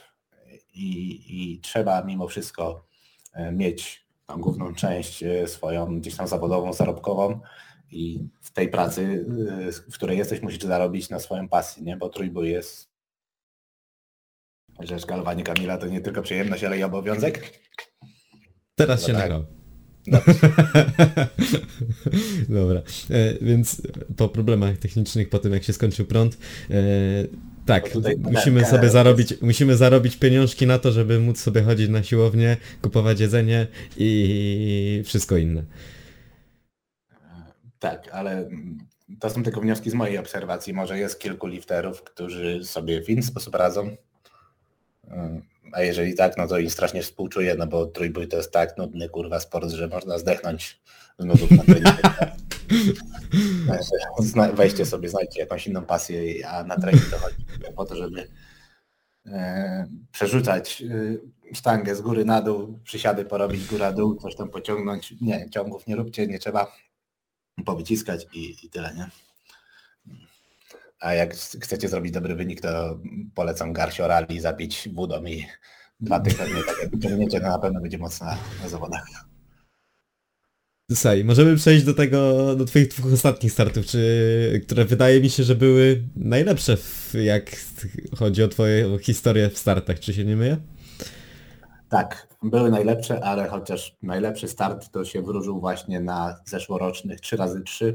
[0.73, 2.87] I, i trzeba mimo wszystko
[3.51, 7.39] mieć tą główną część swoją gdzieś tam zawodową, zarobkową
[7.91, 9.25] i w tej pracy,
[9.91, 11.97] w której jesteś, musisz zarobić na swoją pasję, nie?
[11.97, 12.89] bo trójbój jest
[14.79, 17.59] że szkalowanie Kamila to nie tylko przyjemność, ale i obowiązek?
[18.75, 19.21] Teraz no się tak.
[19.21, 19.58] nagrał.
[22.49, 23.81] Dobra, e, więc
[24.17, 26.37] po problemach technicznych, po tym jak się skończył prąd,
[26.71, 26.75] e,
[27.65, 32.57] tak, musimy sobie zarobić, musimy zarobić pieniążki na to, żeby móc sobie chodzić na siłownię,
[32.81, 35.63] kupować jedzenie i wszystko inne.
[37.79, 38.49] Tak, ale
[39.19, 40.73] to są tylko wnioski z mojej obserwacji.
[40.73, 43.97] Może jest kilku lifterów, którzy sobie w inny sposób radzą,
[45.71, 49.09] a jeżeli tak, no to i strasznie współczuję, no bo trójbój to jest tak nudny
[49.09, 50.81] kurwa sport, że można zdechnąć
[51.19, 51.95] z nudów na trening.
[54.55, 58.27] Weźcie sobie, znajdźcie jakąś inną pasję, a na trening to chodzi po to, żeby
[59.25, 65.13] e, przerzucać e, sztangę z góry na dół, przysiady porobić góra dół, coś tam pociągnąć.
[65.21, 66.71] Nie, ciągów nie róbcie, nie trzeba
[67.65, 69.28] powyciskać i, i tyle, nie?
[70.99, 72.99] A jak chcecie zrobić dobry wynik, to
[73.35, 75.45] polecam Garcio Rally zabić wódą i
[75.99, 79.05] dwa tygodnie tak wyciągnięcie, to na pewno będzie mocna na zawodach.
[80.91, 85.43] Słuchaj, możemy przejść do tego, do twoich dwóch ostatnich startów, czy, które wydaje mi się,
[85.43, 87.51] że były najlepsze, w, jak
[88.17, 90.57] chodzi o twoją historię w startach, czy się nie myję?
[91.89, 97.93] Tak, były najlepsze, ale chociaż najlepszy start to się wróżył właśnie na zeszłorocznych 3x3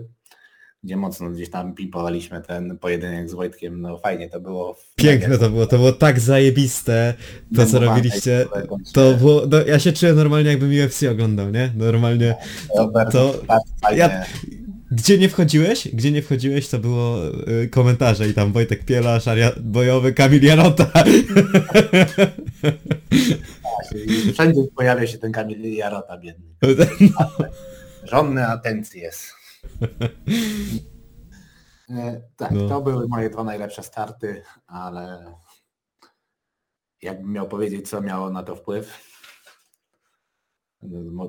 [0.84, 4.76] gdzie mocno gdzieś tam pimpowaliśmy ten pojedynek z Wojtkiem, no fajnie to było.
[4.96, 7.14] Piękne to było, to było tak zajebiste,
[7.56, 8.46] to co robiliście,
[8.92, 11.70] to było, no, ja się czułem normalnie jakbym UFC oglądał, nie?
[11.76, 12.34] Normalnie,
[13.12, 13.34] to,
[13.96, 14.24] ja,
[14.90, 15.88] gdzie nie wchodziłeś?
[15.92, 17.18] Gdzie nie wchodziłeś, to było
[17.62, 21.04] y, komentarze i tam Wojtek Pielasz, Aria Bojowy, Kamil Jarota.
[24.32, 26.44] Wszędzie pojawia się ten Kamil Jarota biedny.
[27.00, 27.30] No.
[28.04, 29.43] Żonny atencji jest.
[31.90, 32.68] E, tak, no.
[32.68, 35.34] to były moje dwa najlepsze starty, ale
[37.02, 39.14] jakbym miał powiedzieć, co miało na to wpływ,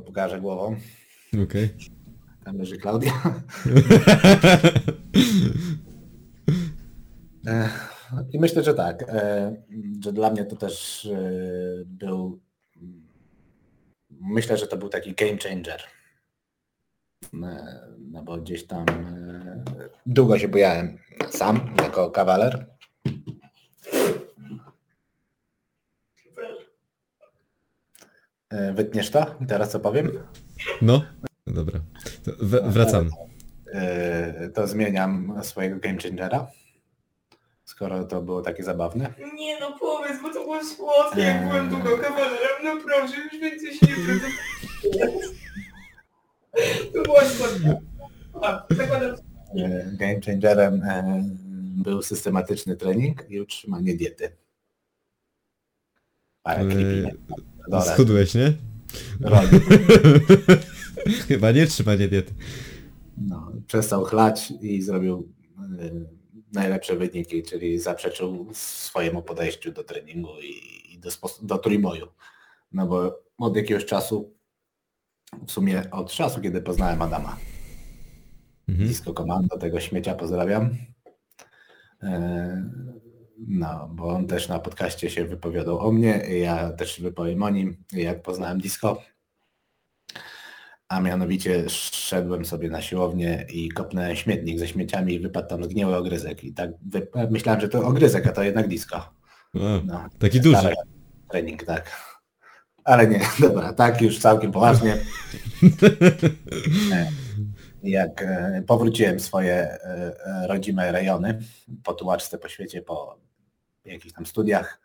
[0.06, 0.76] pokażę głową.
[1.34, 1.44] Okej.
[1.44, 1.78] Okay.
[2.46, 3.12] Tam leży Klaudia.
[7.48, 7.70] E,
[8.32, 9.56] I myślę, że tak, e,
[10.04, 11.08] że dla mnie to też
[11.86, 12.40] był,
[14.10, 15.82] myślę, że to był taki game changer
[17.34, 19.64] no bo gdzieś tam e,
[20.06, 20.98] długo się bojałem
[21.30, 22.66] sam jako kawaler.
[28.50, 29.26] E, wytniesz to?
[29.48, 30.12] Teraz co powiem?
[30.82, 31.02] No,
[31.48, 31.80] dobra.
[32.26, 33.10] W wracam.
[34.54, 36.48] To zmieniam swojego game changera.
[37.66, 39.14] Skoro to było takie zabawne.
[39.36, 43.74] Nie no powiedz, bo to było słodkie, jak byłem długo kawalerem, no proszę, już więcej
[43.74, 45.35] się nie
[46.96, 47.82] to było słodkie.
[49.92, 51.24] Game changerem e,
[51.84, 54.38] był systematyczny trening i utrzymanie diety.
[56.44, 56.66] Parę
[57.94, 58.54] Schudłeś, nie?
[61.28, 62.34] Chyba nie trzymanie diety.
[63.18, 65.34] No, przestał chlać i zrobił
[65.82, 66.06] y,
[66.54, 71.10] najlepsze wyniki, czyli zaprzeczył swojemu podejściu do treningu i, i do,
[71.42, 72.08] do trójboju.
[72.72, 74.35] No bo od jakiegoś czasu,
[75.48, 77.38] w sumie od czasu, kiedy poznałem Adama,
[78.70, 78.88] Mhm.
[78.88, 80.70] Disco Commando, tego śmiecia pozdrawiam.
[82.04, 82.70] E,
[83.48, 87.78] No, bo on też na podcaście się wypowiadał o mnie, ja też wypowiem o nim,
[87.94, 89.02] jak poznałem Disco.
[90.88, 95.96] A mianowicie szedłem sobie na siłownię i kopnąłem śmietnik ze śmieciami i wypadł tam zgniły
[95.96, 96.44] ogryzek.
[96.44, 96.72] I tak
[97.32, 98.98] myślałem, że to ogryzek, a to jednak disco.
[98.98, 99.10] A,
[99.86, 100.74] No, taki duży.
[101.32, 102.15] Trening, tak.
[102.86, 104.98] Ale nie, dobra, tak już całkiem poważnie.
[106.92, 107.12] E,
[107.84, 111.40] Jak e, powróciłem swoje e, rodzime rejony
[111.84, 113.20] po tułaczce po świecie, po
[113.86, 114.82] jakichś tam studiach,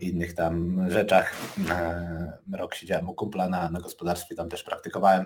[0.00, 1.34] innych tam rzeczach.
[2.52, 5.24] Rok siedziałem u kumpla na, na gospodarstwie, tam też praktykowałem.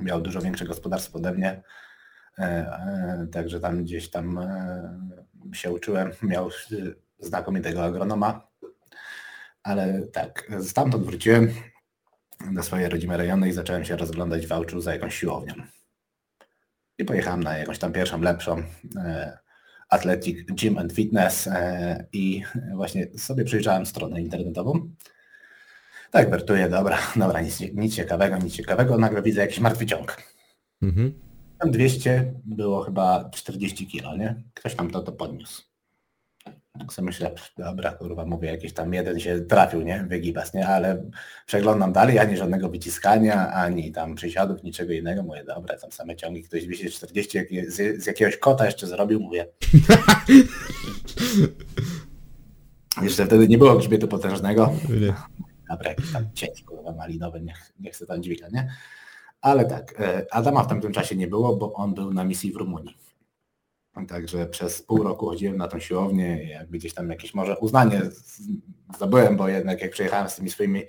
[0.00, 1.62] Miał dużo większe gospodarstwo ode mnie.
[3.32, 4.40] Także tam gdzieś tam
[5.52, 6.10] się uczyłem.
[6.22, 6.50] Miał
[7.18, 8.48] znakomitego agronoma.
[9.62, 11.54] Ale tak, stamtąd wróciłem
[12.52, 15.54] do swojej rodzime rejony i zacząłem się rozglądać w Wałczu za jakąś siłownią.
[16.98, 18.62] I pojechałem na jakąś tam pierwszą, lepszą
[18.96, 19.38] e,
[19.88, 22.42] Athletic Gym and Fitness e, i
[22.74, 24.90] właśnie sobie przejrzałem stronę internetową.
[26.10, 28.98] Tak, wertuję, dobra, dobra, nic, nic ciekawego, nic ciekawego.
[28.98, 30.16] Nagle widzę jakiś martwy ciąg.
[30.82, 31.20] Mhm.
[31.58, 34.42] Tam 200 było chyba 40 kilo, nie?
[34.54, 35.69] Ktoś tam to, to podniósł.
[36.78, 40.04] Tak sobie myślę, dobra, kurwa, mówię, jakiś tam jeden się trafił, nie?
[40.08, 40.68] Wygibas, nie?
[40.68, 41.02] Ale
[41.46, 45.22] przeglądam dalej, ani żadnego wyciskania, ani tam przysiadów, niczego innego.
[45.22, 49.46] Mówię, dobra, tam same ciągi, ktoś 240 jak- z, z jakiegoś kota jeszcze zrobił, mówię.
[53.02, 54.72] Jeszcze wtedy nie było grzbietu potężnego.
[54.88, 55.14] Nie.
[55.70, 58.70] Dobra, jakiś tam cięć, kurwa, malinowy, niech, niech se tam dźwiga, nie?
[59.40, 62.56] Ale tak, e, Adama w tamtym czasie nie było, bo on był na misji w
[62.56, 62.96] Rumunii.
[64.08, 68.02] Także przez pół roku chodziłem na tą siłownię i jakby gdzieś tam jakieś może uznanie
[68.94, 70.82] zdobyłem, bo jednak jak przyjechałem z tymi swoimi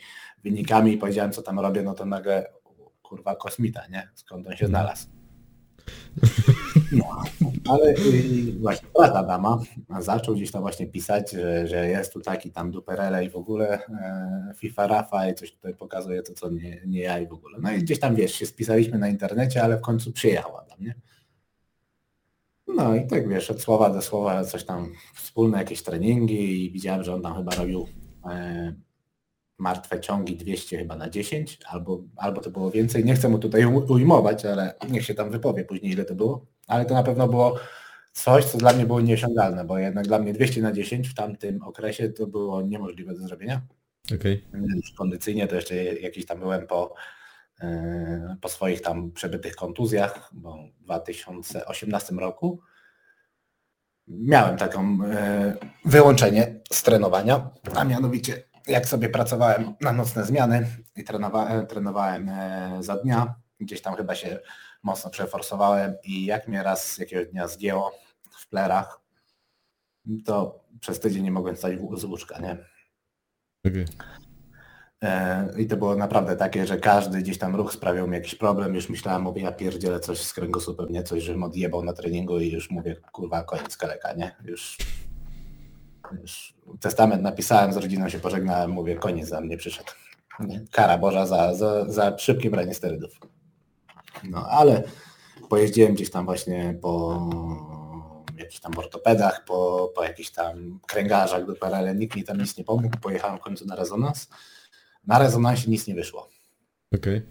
[0.44, 2.54] wynikami i powiedziałem, co tam robię, no to nagle
[3.02, 4.10] kurwa kosmita, nie?
[4.16, 5.08] Skąd on się znalazł.
[6.92, 7.24] No,
[7.70, 9.60] ale y, właśnie brat Adama
[10.00, 13.86] zaczął gdzieś tam właśnie pisać, że, że jest tu taki tam duperele i w ogóle
[13.86, 17.58] e, FIFA Rafa i coś tutaj pokazuje to, co nie, nie ja i w ogóle.
[17.62, 20.96] No i gdzieś tam wiesz, się spisaliśmy na internecie, ale w końcu przyjechał Adam, nie?
[22.76, 27.04] No i tak wiesz, od słowa do słowa coś tam wspólne jakieś treningi i widziałem,
[27.04, 27.88] że on tam chyba robił
[28.26, 28.76] e,
[29.60, 33.06] martwe ciągi 200 chyba na 10, albo, albo to było więcej.
[33.06, 36.46] Nie chcę mu tutaj u- ujmować, ale niech się tam wypowie później ile to było.
[36.68, 37.60] Ale to na pewno było
[38.14, 41.62] coś, co dla mnie było nieosiągalne, bo jednak dla mnie 200 na 10 w tamtym
[41.64, 43.62] okresie to było niemożliwe do zrobienia.
[44.76, 46.94] Już kondycyjnie to jeszcze jakiś tam byłem po,
[48.42, 52.62] po swoich tam przebytych kontuzjach, bo w 2018 roku
[54.08, 61.04] miałem taką e, wyłączenie z trenowania, a mianowicie jak sobie pracowałem na nocne zmiany i
[61.04, 64.40] trenowałem, trenowałem e, za dnia, gdzieś tam chyba się
[64.84, 67.92] mocno przeforsowałem i jak mnie raz jakiegoś dnia zgięło
[68.32, 69.02] w plerach,
[70.26, 72.58] to przez tydzień nie mogłem stać z łóżka, nie?
[73.66, 73.86] Okej.
[75.04, 78.76] E, I to było naprawdę takie, że każdy gdzieś tam ruch sprawiał mi jakiś problem.
[78.76, 81.04] Już myślałem, mówię, ja pierdzielę coś z kręgosłupem, nie?
[81.04, 84.36] Coś, żebym odjebał na treningu i już mówię, kurwa, koniec kaleka, nie?
[84.46, 84.78] Już,
[86.22, 89.92] już testament napisałem, z rodziną się pożegnałem, mówię, koniec za mnie przyszedł.
[90.40, 90.62] Nie?
[90.72, 93.20] Kara Boża za, za, za szybkie branie sterydów.
[94.24, 94.84] No, ale
[95.50, 97.22] pojeździłem gdzieś tam właśnie po
[98.38, 102.64] jakichś tam ortopedach, po, po jakichś tam kręgarzach do PRL, nikt mi tam nic nie
[102.64, 104.30] pomógł, pojechałem w końcu na rezonans.
[105.08, 106.30] Na rezonansie nic nie wyszło.
[106.96, 107.22] Okej.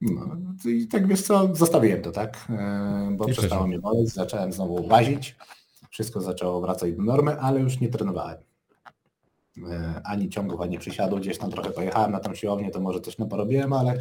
[0.00, 0.36] No,
[0.70, 2.46] i tak wiesz co, zostawiłem to, tak?
[2.50, 5.36] E, Bo przestało mnie boleć, zacząłem znowu łazić,
[5.90, 8.38] wszystko zaczęło wracać do normy, ale już nie trenowałem.
[9.70, 13.18] E, Ani ciągów, ani przysiadów, gdzieś tam trochę pojechałem na tą siłownię, to może coś
[13.18, 13.98] no porobiłem, ale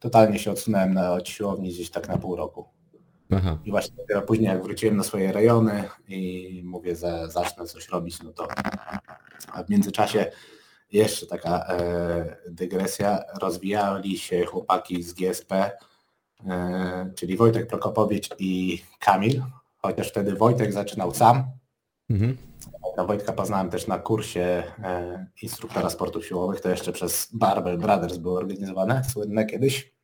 [0.00, 2.64] totalnie się odsunąłem na, od siłowni gdzieś tak na pół roku.
[3.30, 3.58] Aha.
[3.64, 8.22] I właśnie dopiero później jak wróciłem na swoje rejony i mówię, że zacznę coś robić,
[8.22, 8.48] no to
[9.52, 10.30] a w międzyczasie
[10.92, 15.70] jeszcze taka e, dygresja, rozwijali się chłopaki z GSP,
[16.46, 19.42] e, czyli Wojtek Prokopowicz i Kamil,
[19.78, 21.44] chociaż wtedy Wojtek zaczynał sam.
[22.10, 22.36] Mhm.
[23.06, 28.38] Wojtka poznałem też na kursie e, instruktora sportów siłowych, to jeszcze przez Barbell Brothers było
[28.38, 29.96] organizowane, słynne kiedyś.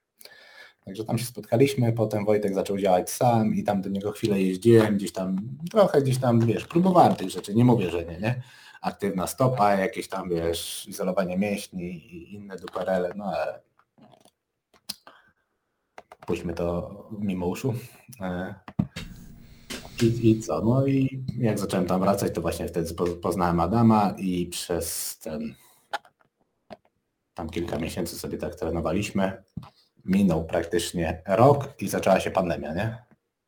[0.84, 4.96] Także tam się spotkaliśmy, potem Wojtek zaczął działać sam i tam do niego chwilę jeździłem,
[4.96, 5.36] gdzieś tam,
[5.70, 8.42] trochę gdzieś tam, wiesz, próbowałem tych rzeczy, nie mówię, że nie, nie?
[8.82, 13.62] Aktywna stopa, jakieś tam, wiesz, izolowanie mięśni i inne duperele, no ale
[16.26, 17.74] puśćmy to mimo uszu.
[18.20, 18.54] E,
[20.02, 20.60] I, I co?
[20.60, 25.54] No i jak zacząłem tam wracać, to właśnie wtedy po- poznałem Adama i przez ten
[27.34, 29.42] tam kilka miesięcy sobie tak trenowaliśmy.
[30.04, 33.04] Minął praktycznie rok i zaczęła się pandemia, nie?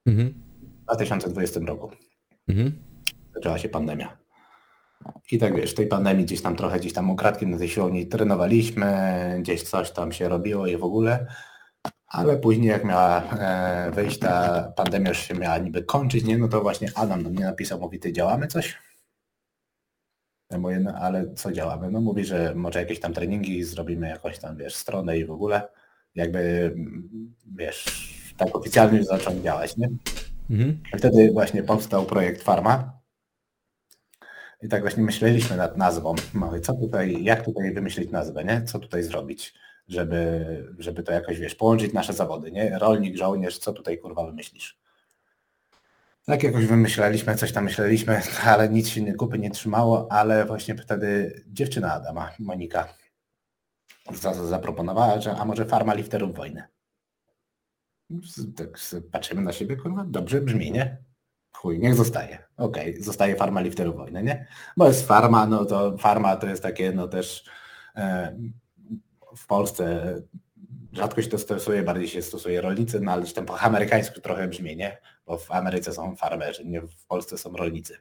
[0.07, 0.35] Mhm.
[0.81, 1.91] W 2020 roku
[2.49, 2.83] Mhm.
[3.35, 4.24] zaczęła się pandemia.
[5.33, 8.07] I tak wiesz, w tej pandemii gdzieś tam trochę gdzieś tam ukradkiem na tej siłowni
[8.07, 11.27] trenowaliśmy, gdzieś coś tam się robiło i w ogóle,
[12.07, 16.39] ale później jak miała e, wyjść ta pandemia już się miała niby kończyć, nie?
[16.39, 18.79] No to właśnie Adam do mnie napisał, mówi, ty działamy coś?
[20.51, 21.91] Ja mówię, no ale co działamy?
[21.91, 25.69] No mówi, że może jakieś tam treningi zrobimy jakąś tam, wiesz, stronę i w ogóle.
[26.15, 26.75] Jakby,
[27.57, 27.85] wiesz,
[28.37, 29.89] tak oficjalnie już zaczął działać, nie?
[30.51, 30.81] Mhm.
[30.95, 33.04] I Wtedy właśnie powstał projekt Farma.
[34.65, 36.15] I tak właśnie myśleliśmy nad nazwą.
[36.35, 38.63] Mówię, co tutaj, jak tutaj wymyślić nazwę, nie?
[38.63, 39.55] Co tutaj zrobić,
[39.89, 40.45] żeby,
[40.79, 42.79] żeby to jakoś, wiesz, połączyć nasze zawody, nie?
[42.79, 44.79] Rolnik, żołnierz, co tutaj kurwa wymyślisz?
[46.27, 48.21] Tak jakoś wymyślaliśmy, coś tam myśleliśmy,
[48.53, 52.89] ale nic się kupy nie trzymało, ale właśnie wtedy dziewczyna Adama, Monika,
[54.13, 56.63] za- za- zaproponowała, że a może farma lifterów wojny.
[58.57, 58.69] Tak
[59.13, 60.97] patrzymy na siebie, kurwa, dobrze brzmi, nie?
[61.57, 62.39] Chuj, niech zostaje.
[62.57, 64.47] Okej, zostaje farma lifterów wojny, nie?
[64.77, 67.45] Bo jest farma, no to farma to jest takie, no też
[67.97, 68.37] e,
[69.37, 70.15] w Polsce
[70.93, 74.77] rzadko się to stosuje, bardziej się stosuje rolnicy, no ale tam po amerykańsku trochę brzmi,
[74.77, 74.99] nie?
[75.27, 77.97] Bo w Ameryce są farmerzy, nie w Polsce są rolnicy.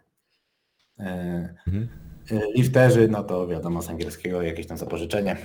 [1.00, 1.90] E, Mhm.
[2.32, 5.38] e, Lifterzy, no to wiadomo z angielskiego jakieś tam zapożyczenie.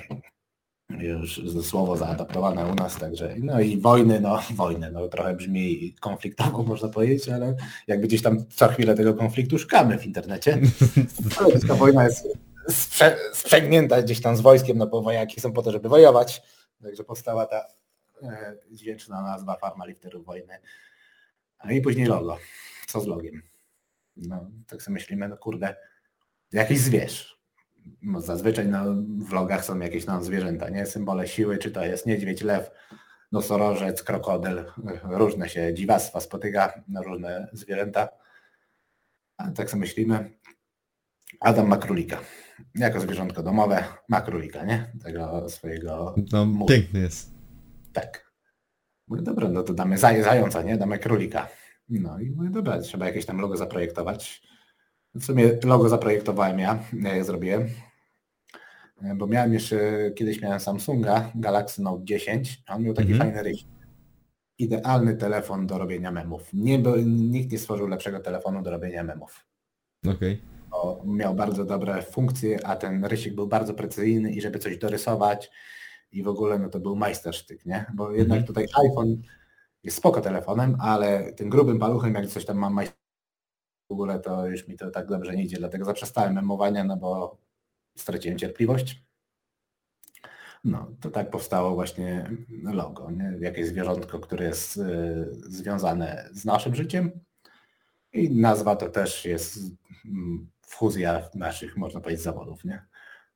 [0.91, 6.63] Już słowo zaadaptowane u nas, także no i wojny, no wojny, no trochę brzmi konfliktowo
[6.63, 10.59] można powiedzieć, ale jakby gdzieś tam co chwilę tego konfliktu szukamy w internecie.
[11.41, 12.27] Ale ta wojna jest
[12.69, 16.43] sprze- sprzęgnięta gdzieś tam z wojskiem, no bo wojaki są po to, żeby wojować.
[16.83, 17.67] Także powstała ta
[18.23, 20.59] e, dźwięczna nazwa Farma Lifterów Wojny.
[21.59, 22.39] A i później logo.
[22.87, 23.43] Co z logiem?
[24.17, 25.77] No, tak sobie myślimy, no kurde,
[26.53, 27.38] jakiś zwierz.
[28.03, 28.85] No, zazwyczaj na
[29.19, 30.87] vlogach są jakieś tam zwierzęta, nie?
[30.87, 32.71] Symbole siły, czy to jest niedźwiedź, lew,
[33.33, 34.65] nosorożec, krokodyl,
[35.05, 38.09] różne się dziwactwa spotyka, na różne zwierzęta.
[39.37, 40.31] A tak sobie myślimy.
[41.41, 42.21] Adam ma królika.
[42.75, 44.93] Jako zwierzątko domowe ma królika, nie?
[45.05, 46.15] Tego swojego...
[46.33, 47.31] No, piękny jest.
[47.93, 48.33] Tak.
[49.09, 50.77] Mówię, dobra, no to damy zaj- zająca, nie?
[50.79, 51.49] Damy królika.
[51.89, 54.43] No i mówię, dobra, trzeba jakieś tam logo zaprojektować.
[55.15, 57.69] W sumie logo zaprojektowałem ja, ja je zrobiłem.
[59.17, 63.31] Bo miałem jeszcze, kiedyś miałem Samsunga Galaxy Note 10, a on miał taki Mhm.
[63.31, 63.65] fajny ryś.
[64.59, 66.49] Idealny telefon do robienia memów.
[66.53, 69.47] Nie, nikt nie stworzył lepszego telefonu do robienia memów.
[70.07, 70.43] Okej.
[70.71, 75.51] Bo miał bardzo dobre funkcje, a ten rysik był bardzo precyzyjny i żeby coś dorysować
[76.13, 77.87] i w ogóle no to był majstersztyk, nie?
[77.95, 78.47] Bo jednak Mhm.
[78.47, 79.17] tutaj iPhone
[79.85, 83.08] jest spoko telefonem, ale tym grubym paluchem jak coś tam mam majster w
[83.93, 87.39] ogóle to już mi to tak dobrze nie idzie, dlatego zaprzestałem memowania, no bo
[87.97, 89.03] straciłem cierpliwość.
[90.65, 92.31] No, to tak powstało właśnie
[92.63, 93.37] logo, nie?
[93.41, 94.83] Jakieś zwierzątko, które jest y,
[95.31, 97.11] związane z naszym życiem
[98.13, 99.59] i nazwa to też jest
[100.05, 102.88] mm, fuzja naszych, można powiedzieć, zawodów, nie?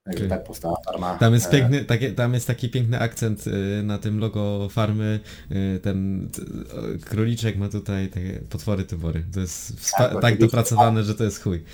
[0.04, 1.14] Także tak powstała farma.
[1.18, 5.20] Tam jest e, piękny, takie, tam jest taki piękny akcent y, na tym logo farmy.
[5.50, 6.28] y, Ten
[7.04, 9.24] króliczek ma tutaj takie potwory tybory.
[9.34, 11.64] To jest Tak, tak, dopracowane, że to jest chuj.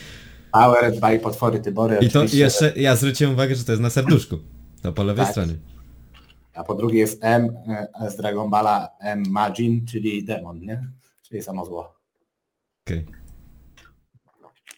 [0.53, 1.97] Powered by potwory Tybory.
[2.01, 2.39] I to oczywiście.
[2.39, 4.39] jeszcze, ja zwróciłem uwagę, że to jest na serduszku.
[4.83, 5.33] To po lewej Tak.
[5.33, 5.55] stronie.
[6.55, 7.57] A po drugie jest M
[8.01, 10.89] e, z Dragon Balla M Majin, czyli demon, nie?
[11.23, 11.95] Czyli samo zło.
[12.87, 13.07] Okej.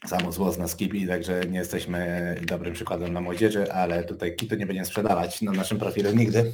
[0.07, 4.57] Samo zło z nas kipi, także nie jesteśmy dobrym przykładem dla młodzieży, ale tutaj kitu
[4.57, 6.53] nie będziemy sprzedawać na naszym profilu nigdy.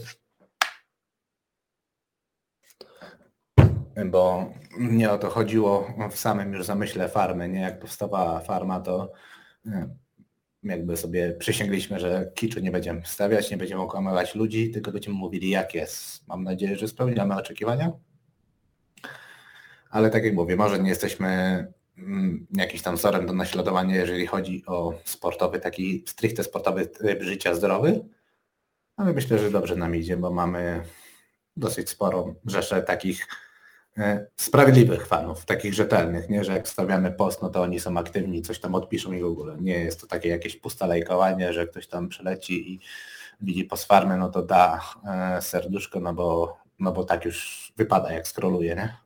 [4.07, 7.61] Bo nie o to chodziło w samym już zamyśle farmy, nie?
[7.61, 9.13] Jak powstawała farma, to
[9.67, 9.89] e,
[10.63, 15.51] jakby sobie przysięgliśmy, że kiczu nie będziemy stawiać, nie będziemy okłamywać ludzi, tylko będziemy mówili
[15.51, 16.29] jak jest.
[16.29, 17.93] Mam nadzieję, że spełniamy oczekiwania.
[19.91, 21.67] Ale tak jak mówię, może nie jesteśmy
[22.53, 28.05] jakiś tam wzorem do naśladowania, jeżeli chodzi o sportowy, taki stricte sportowy tryb życia zdrowy,
[28.97, 30.83] ale myślę, że dobrze nam idzie, bo mamy
[31.57, 33.27] dosyć sporą rzeszę takich
[33.99, 38.43] e, sprawiedliwych fanów, takich rzetelnych, nie, że jak stawiamy post, no to oni są aktywni,
[38.43, 39.57] coś tam odpiszą i w ogóle.
[39.61, 42.81] Nie jest to takie jakieś puste lajkowanie, że ktoś tam przyleci i
[43.41, 48.13] widzi post farmy, no to da e, serduszko, no bo, no bo tak już wypada,
[48.13, 48.97] jak skroluje, nie?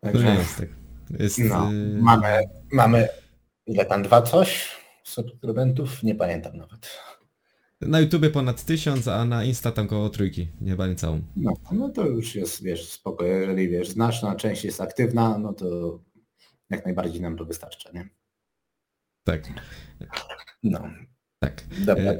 [0.00, 0.72] Także- nie
[1.18, 2.38] jest no, y, mamy,
[2.72, 3.08] mamy
[3.66, 6.02] ile tam dwa coś subskrybentów?
[6.02, 6.98] Nie pamiętam nawet.
[7.80, 11.20] Na YouTubie ponad tysiąc, a na Insta tam koło trójki, nie całą.
[11.36, 13.24] No, no to już jest, wiesz, spoko.
[13.24, 15.98] Jeżeli wiesz, znaczna część jest aktywna, no to
[16.70, 18.08] jak najbardziej nam to wystarcza, nie?
[19.24, 19.48] Tak.
[20.62, 20.80] No,
[21.38, 21.64] Tak.
[21.84, 22.12] dobra.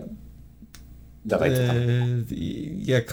[1.27, 1.77] E, Dawaj, tam?
[1.77, 3.13] Eee, Jak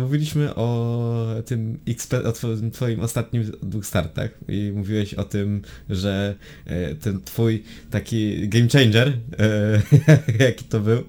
[0.00, 2.32] mówiliśmy o tym XP, o
[2.72, 6.34] twoim, ostatnim dwóch startach i mówiłeś o tym, że
[6.66, 9.82] e, ten twój taki game changer, e,
[10.44, 11.02] jaki to był,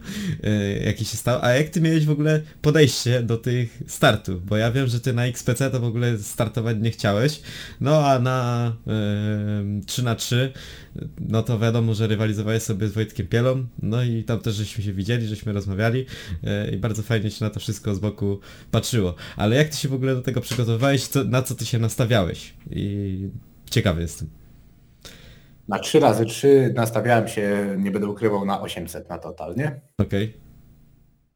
[0.43, 4.57] e, jaki się stał, a jak ty miałeś w ogóle podejście do tych startów, bo
[4.57, 7.41] ja wiem, że ty na XPC to w ogóle startować nie chciałeś,
[7.81, 10.53] no a na e, 3 na 3
[11.19, 14.93] no to wiadomo, że rywalizowałeś sobie z Wojtkiem Pielą, no i tam też żeśmy się
[14.93, 16.05] widzieli, żeśmy rozmawiali
[16.43, 18.39] e, i bardzo fajnie się na to wszystko z boku
[18.71, 19.15] patrzyło.
[19.37, 22.53] Ale jak ty się w ogóle do tego przygotowywałeś, co, na co ty się nastawiałeś?
[22.71, 23.29] I
[23.69, 24.29] ciekawy jestem.
[25.67, 29.81] Na 3 razy 3 nastawiałem się, nie będę ukrywał, na 800 na total, nie?
[29.97, 30.33] Okej.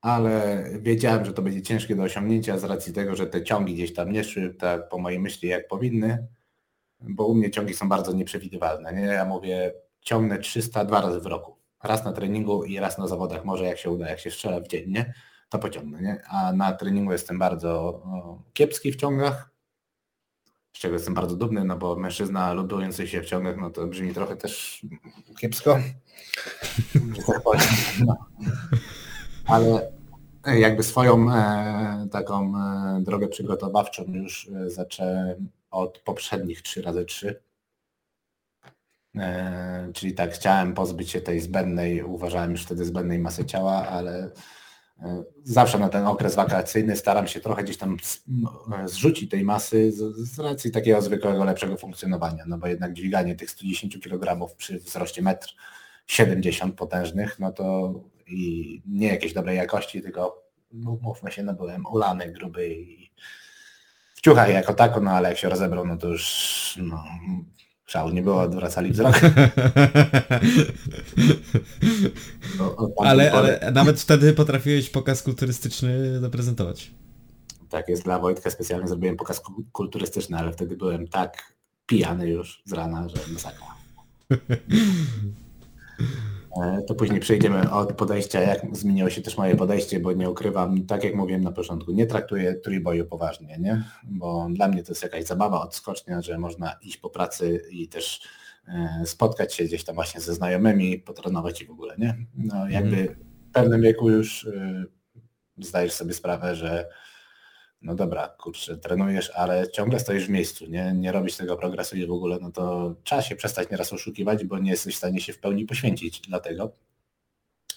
[0.01, 3.93] Ale wiedziałem, że to będzie ciężkie do osiągnięcia z racji tego, że te ciągi gdzieś
[3.93, 6.27] tam nie szły tak po mojej myśli jak powinny,
[6.99, 8.93] bo u mnie ciągi są bardzo nieprzewidywalne.
[8.93, 9.01] Nie?
[9.01, 11.57] Ja mówię, ciągnę 300 dwa razy w roku.
[11.83, 13.45] Raz na treningu i raz na zawodach.
[13.45, 15.13] Może jak się uda, jak się strzela w dzień, nie?
[15.49, 16.01] to pociągnę.
[16.01, 16.21] Nie?
[16.29, 18.03] A na treningu jestem bardzo
[18.53, 19.51] kiepski w ciągach,
[20.73, 24.13] z czego jestem bardzo dumny, no bo mężczyzna lubujący się w ciągach, no to brzmi
[24.13, 24.85] trochę też
[25.39, 25.79] kiepsko.
[28.05, 28.15] No.
[29.45, 29.91] Ale
[30.45, 37.47] jakby swoją e, taką e, drogę przygotowawczą już e, zacząłem od poprzednich 3 razy 3
[39.19, 44.31] E, czyli tak, chciałem pozbyć się tej zbędnej, uważałem już wtedy zbędnej masy ciała, ale
[44.99, 47.97] e, zawsze na ten okres wakacyjny staram się trochę gdzieś tam
[48.27, 53.51] m, zrzucić tej masy z, racji takiego zwykłego, lepszego funkcjonowania, no bo jednak dźwiganie tych
[53.51, 57.93] 110 kg przy wzroście 1,70 m potężnych, no to
[58.27, 63.11] i nie jakiejś dobrej jakości, tylko no, mówmy się, no byłem ulany, gruby i
[64.27, 67.03] ciuchach jako tako, no ale jak się rozebrał, no to już no,
[67.85, 69.15] szału nie było, odwracali wzrok.
[72.59, 76.91] O- o tamtej ale, ale nawet wtedy potrafiłeś pokaz kulturystyczny zaprezentować.
[77.69, 81.53] Tak jest, dla Wojtka specjalnie zrobiłem pokaz ku- kulturystyczny, ale wtedy byłem tak
[81.85, 83.67] pijany już z rana, że masakra.
[86.63, 90.85] E, To później przejdziemy od podejścia, jak zmieniło się też moje podejście, bo nie ukrywam,
[90.85, 93.83] tak jak mówiłem na początku, nie traktuję trójboju poważnie, nie?
[94.03, 98.21] Bo dla mnie to jest jakaś zabawa, odskocznia, że można iść po pracy i też
[98.67, 102.17] e, spotkać się gdzieś tam właśnie ze znajomymi, potrenować i w ogóle, nie?
[102.35, 103.15] No jakby
[103.49, 104.83] w pewnym wieku już e,
[105.57, 106.89] zdajesz sobie sprawę, że
[107.81, 112.05] no dobra, kurczę, trenujesz, ale ciągle stoisz w miejscu, nie, nie robisz tego progresu i
[112.05, 115.33] w ogóle, no to trzeba się przestać nieraz oszukiwać, bo nie jesteś w stanie się
[115.33, 116.21] w pełni poświęcić.
[116.21, 116.71] Dlatego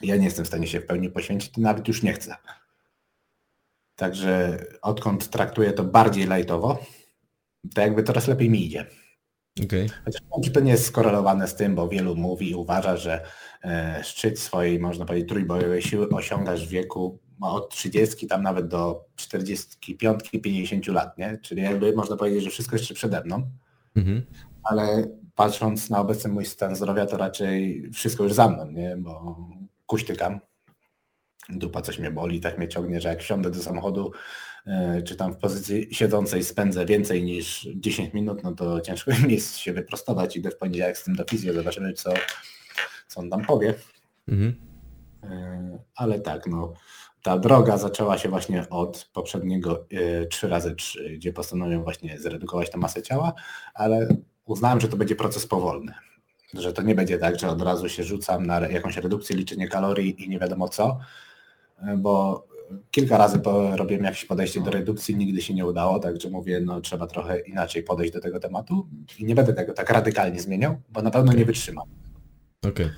[0.00, 2.36] ja nie jestem w stanie się w pełni poświęcić, nawet już nie chcę.
[3.96, 6.78] Także odkąd traktuję to bardziej lajtowo,
[7.74, 8.86] to jakby coraz lepiej mi idzie.
[9.64, 9.88] Okej.
[10.04, 13.24] Chociaż czy to nie jest skorelowane z tym, bo wielu mówi i uważa, że
[13.64, 18.68] e, szczyt swojej, można powiedzieć, trójbojowej siły osiągasz w wieku no, od 30 tam nawet
[18.68, 21.38] do 45, 50 lat, nie?
[21.42, 23.50] Czyli jakby można powiedzieć, że wszystko jeszcze przede mną,
[23.96, 24.22] Mhm.
[24.62, 28.96] ale patrząc na obecny mój stan zdrowia, to raczej wszystko już za mną, nie?
[28.98, 29.36] Bo
[29.86, 30.40] kuśtykam,
[31.48, 34.12] dupa coś mnie boli, tak mnie ciągnie, że jak wsiądę do samochodu,
[34.66, 39.32] e, czy tam w pozycji siedzącej spędzę więcej niż 10 minut, no to ciężko mi
[39.34, 40.36] jest się wyprostować.
[40.36, 42.12] Idę w poniedziałek z tym do fizjo, zobaczymy co,
[43.08, 43.74] co on tam powie.
[44.28, 44.54] Mhm.
[45.22, 46.72] E, Ale tak, no
[47.22, 49.86] ta droga zaczęła się właśnie od poprzedniego
[50.22, 53.32] e, 3 razy 3 gdzie postanowiłem właśnie zredukować tę masę ciała,
[53.74, 54.08] ale
[54.44, 55.92] uznałem, że to będzie proces powolny.
[56.54, 60.24] Że to nie będzie tak, że od razu się rzucam na jakąś redukcję, liczenie kalorii
[60.24, 60.98] i nie wiadomo co,
[61.96, 62.44] bo
[62.90, 63.40] kilka razy
[63.74, 67.82] robiłem jakieś podejście do redukcji, nigdy się nie udało, także mówię, no trzeba trochę inaczej
[67.82, 71.44] podejść do tego tematu i nie będę tego tak radykalnie zmieniał, bo na pewno nie
[71.44, 71.88] wytrzymam.
[72.68, 72.90] Okej.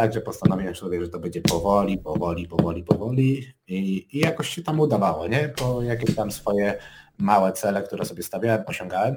[0.00, 4.80] Także postanowiłem sobie, że to będzie powoli, powoli, powoli, powoli i, i jakoś się tam
[4.80, 5.54] udawało, nie?
[5.60, 6.78] Bo jakieś tam swoje
[7.18, 9.16] małe cele, które sobie stawiałem, osiągałem.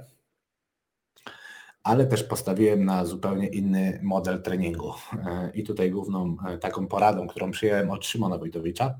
[1.84, 4.94] Ale też postawiłem na zupełnie inny model treningu.
[5.26, 9.00] E, I tutaj główną e, taką poradą, którą przyjąłem od Szymona Wojtowicza,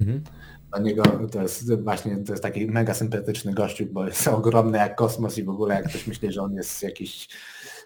[0.00, 0.22] Mhm.
[0.70, 1.02] dla niego
[1.32, 5.44] to jest właśnie to jest taki mega sympatyczny gościu, bo jest ogromny jak kosmos i
[5.44, 7.28] w ogóle jak ktoś myśli, że on jest jakiś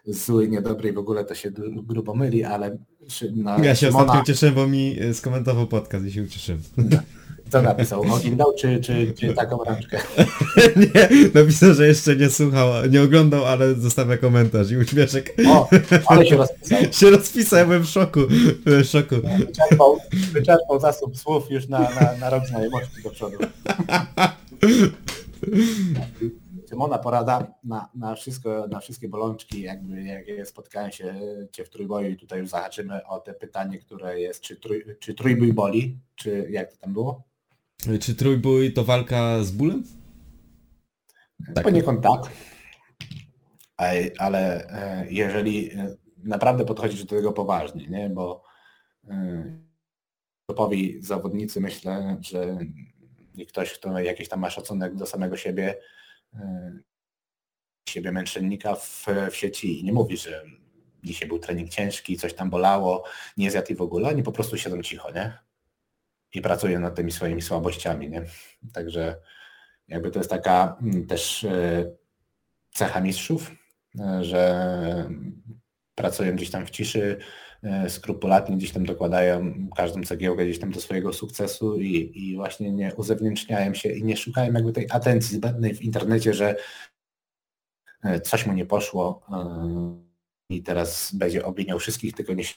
[0.07, 1.51] zły, niedobry i w ogóle to się
[1.83, 2.79] grubo myli, ale
[3.35, 6.63] na Ja się Szymona- ostatnio cieszyłem, bo mi e, skomentował podcast i się ucieszyłem.
[7.51, 8.01] Co napisał?
[8.01, 10.01] Oglądał czy, czy, czy taką rączkę?
[10.95, 15.35] nie, napisał, że jeszcze nie słuchał, nie oglądał, ale zostawia komentarz i uśmieszek.
[15.49, 15.69] O,
[16.07, 16.79] ale się rozpisał.
[17.01, 18.21] się rozpisał, ja byłem w szoku.
[18.65, 19.15] Byłem w szoku.
[19.39, 19.99] Wyczerpał,
[20.33, 23.37] wyczerpał zasób słów już na, na, na rok znajomości do przodu.
[26.75, 31.15] Szymona porada na, na wszystko, na wszystkie bolączki, jakby jak spotkałem się
[31.53, 35.15] Cię w trójboju i tutaj już zahaczymy o te pytanie, które jest, czy, trój, czy
[35.15, 37.23] trójbój boli, czy jak to tam było?
[38.01, 39.85] Czy trójbój to walka z bólem?
[41.55, 41.65] Tak.
[41.65, 42.21] Poniekąd tak.
[44.19, 48.11] Ale e, jeżeli e, naprawdę podchodzisz do tego poważnie, nie?
[48.11, 48.43] bo
[49.09, 49.45] e,
[50.47, 52.59] topowi zawodnicy myślę, że
[53.49, 55.77] ktoś, kto jakiś tam ma szacunek do samego siebie,
[57.89, 60.45] siebie męczennika w, w sieci i nie mówi, że
[61.05, 63.05] dzisiaj był trening ciężki, coś tam bolało,
[63.37, 65.39] nie zjadł i w ogóle, oni po prostu siedzą cicho, nie?
[66.35, 68.23] I pracują nad tymi swoimi słabościami, nie?
[68.73, 69.17] Także
[69.89, 71.85] jakby to jest taka mm, też e,
[72.73, 73.51] cecha mistrzów,
[74.01, 75.11] e, że
[75.95, 77.54] pracują gdzieś tam w ciszy, e,
[77.89, 82.95] skrupulatnie gdzieś tam dokładają każdą cegiełkę gdzieś tam do swojego sukcesu i, i właśnie nie
[82.95, 86.57] uzewnętrzniają się i nie szukają jakby tej atencji zbędnej w internecie, że
[88.23, 89.21] coś mu nie poszło
[90.51, 92.55] i teraz będzie obwiniał wszystkich, tylko nie się.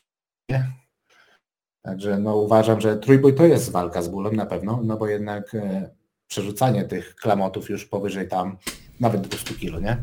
[1.82, 5.56] Także no uważam, że trójbój to jest walka z bólem na pewno, no bo jednak
[6.28, 8.58] przerzucanie tych klamotów już powyżej tam
[9.00, 9.98] nawet 200 kilo, nie?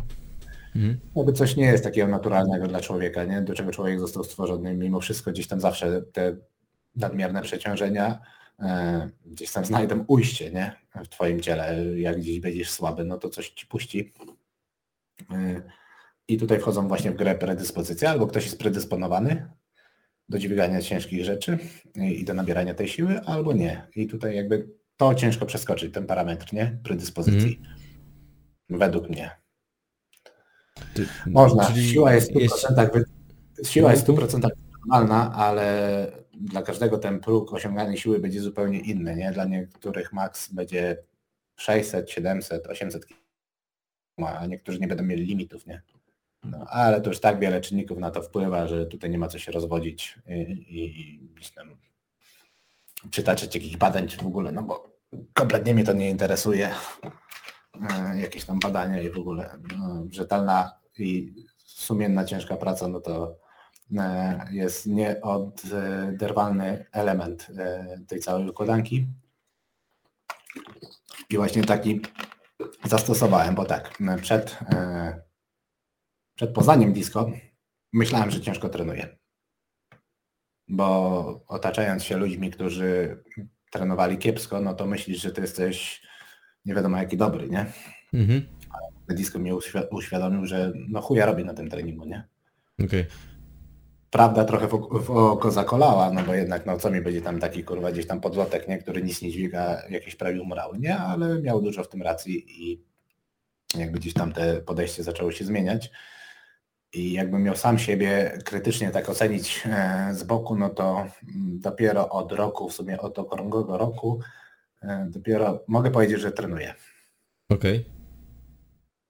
[0.77, 1.01] Mhm.
[1.17, 3.43] Jakby coś nie jest takiego naturalnego dla człowieka, nie?
[3.43, 4.75] Do czego człowiek został stworzony.
[4.75, 6.37] Mimo wszystko gdzieś tam zawsze te
[6.97, 8.19] nadmierne przeciążenia
[8.61, 10.73] e, gdzieś tam znajdą ujście, nie?
[11.05, 11.85] W twoim ciele.
[11.97, 14.13] Jak gdzieś będziesz słaby, no to coś ci puści.
[15.31, 15.63] E,
[16.29, 18.11] I tutaj wchodzą właśnie w grę predyspozycje.
[18.11, 19.49] Albo ktoś jest predysponowany
[20.29, 21.59] do dźwigania ciężkich rzeczy
[21.95, 23.87] i do nabierania tej siły, albo nie.
[23.97, 26.79] I tutaj jakby to ciężko przeskoczyć, ten parametr, nie?
[26.85, 27.61] Predyspozycji.
[28.71, 28.81] Mm.
[28.81, 29.44] Według mnie.
[30.95, 31.67] Ty, Można.
[31.67, 33.01] Czyli siła jest w 100%,
[33.59, 33.71] jest...
[33.71, 34.49] siła jest 100%
[34.81, 39.33] normalna, ale dla każdego ten próg osiągania siły będzie zupełnie inny, nie?
[39.33, 40.97] Dla niektórych maks będzie
[41.57, 43.07] 600, 700, 800
[44.19, 45.83] a niektórzy nie będą mieli limitów, nie?
[46.45, 49.39] No, ale to już tak wiele czynników na to wpływa, że tutaj nie ma co
[49.39, 51.77] się rozwodzić i, i, i tam
[53.55, 54.95] jakichś badań czy w ogóle, no bo
[55.33, 56.71] kompletnie mnie to nie interesuje.
[57.91, 63.39] E, jakieś tam badania i w ogóle no, rzetelna i sumienna, ciężka praca, no to
[63.97, 69.07] e, jest nieoderwalny element e, tej całej układanki.
[71.31, 72.01] I właśnie taki
[72.85, 74.59] zastosowałem, bo tak, przed,
[76.35, 77.31] przed poznaniem disco
[77.93, 79.17] myślałem, że ciężko trenuję
[80.69, 83.23] bo otaczając się ludźmi, którzy
[83.71, 86.03] trenowali kiepsko, no to myślisz, że ty jesteś
[86.65, 87.67] nie wiadomo jaki dobry, nie?
[88.15, 88.47] Mhm.
[88.71, 89.55] Ale disco mnie
[89.91, 92.25] uświadomił, że no chuja robi na tym treningu, nie?
[92.85, 93.07] Okay.
[94.11, 97.65] Prawda trochę w, w oko zakolała, no bo jednak no co mi będzie tam taki
[97.65, 98.79] kurwa gdzieś tam podlotek, nie?
[98.79, 100.97] Który nic nie dźwiga, jakieś prawie umrały, nie?
[100.97, 102.85] Ale miał dużo w tym racji i
[103.79, 105.91] jakby gdzieś tam te podejście zaczęło się zmieniać.
[106.93, 112.09] I jakbym miał sam siebie krytycznie tak ocenić e, z boku, no to mm, dopiero
[112.09, 114.21] od roku, w sumie od okrągłego roku,
[115.07, 116.75] dopiero mogę powiedzieć, że trenuję.
[117.49, 117.79] Okej.
[117.79, 117.95] Okay.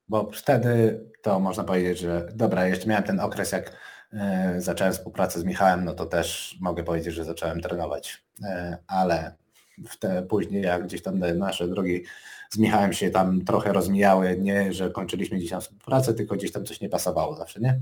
[0.08, 3.76] Bo wtedy to można powiedzieć, że dobra, jeszcze miałem ten okres, jak
[4.12, 8.24] e, zacząłem współpracę z Michałem, no to też mogę powiedzieć, że zacząłem trenować.
[8.86, 9.34] Ale
[9.88, 12.04] w te, później jak gdzieś tam nasze drogi
[12.50, 16.64] z Michałem się tam trochę rozmijały, nie, że kończyliśmy gdzieś tam współpracę, tylko gdzieś tam
[16.64, 17.80] coś nie pasowało zawsze, nie?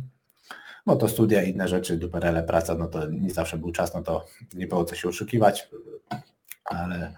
[0.86, 4.26] Bo to studia, inne rzeczy, duperele, praca, no to nie zawsze był czas, no to
[4.54, 5.68] nie było co się oszukiwać,
[6.64, 7.12] ale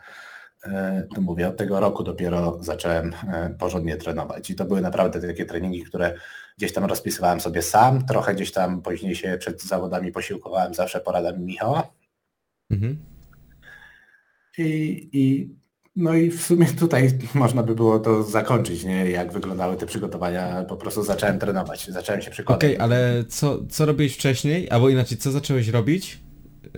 [0.64, 5.28] e, tu mówię, od tego roku dopiero zacząłem e, porządnie trenować i to były naprawdę
[5.28, 6.14] takie treningi, które
[6.58, 11.44] gdzieś tam rozpisywałem sobie sam, trochę gdzieś tam później się przed zawodami posiłkowałem zawsze poradami
[11.44, 11.90] Michała.
[12.70, 12.98] Mhm.
[14.58, 15.54] I, I
[15.96, 19.10] no i w sumie tutaj można by było to zakończyć, nie?
[19.10, 20.64] Jak wyglądały te przygotowania.
[20.64, 22.60] Po prostu zacząłem trenować, zacząłem się przykładać.
[22.60, 24.70] Okej, okay, ale co, co robiłeś wcześniej?
[24.70, 26.20] Albo inaczej, co zacząłeś robić,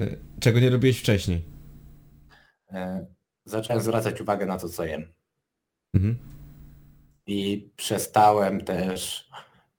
[0.01, 1.45] e, czego nie robiłeś wcześniej?
[2.72, 3.07] E,
[3.47, 5.13] zacząłem zwracać uwagę na to, co jem.
[5.95, 6.19] Mhm.
[7.27, 9.29] I przestałem też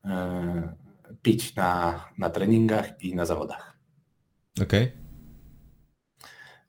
[0.05, 0.74] e,
[1.22, 3.78] pić na, na treningach i na zawodach.
[4.61, 4.84] Okej.
[4.84, 5.07] Okay.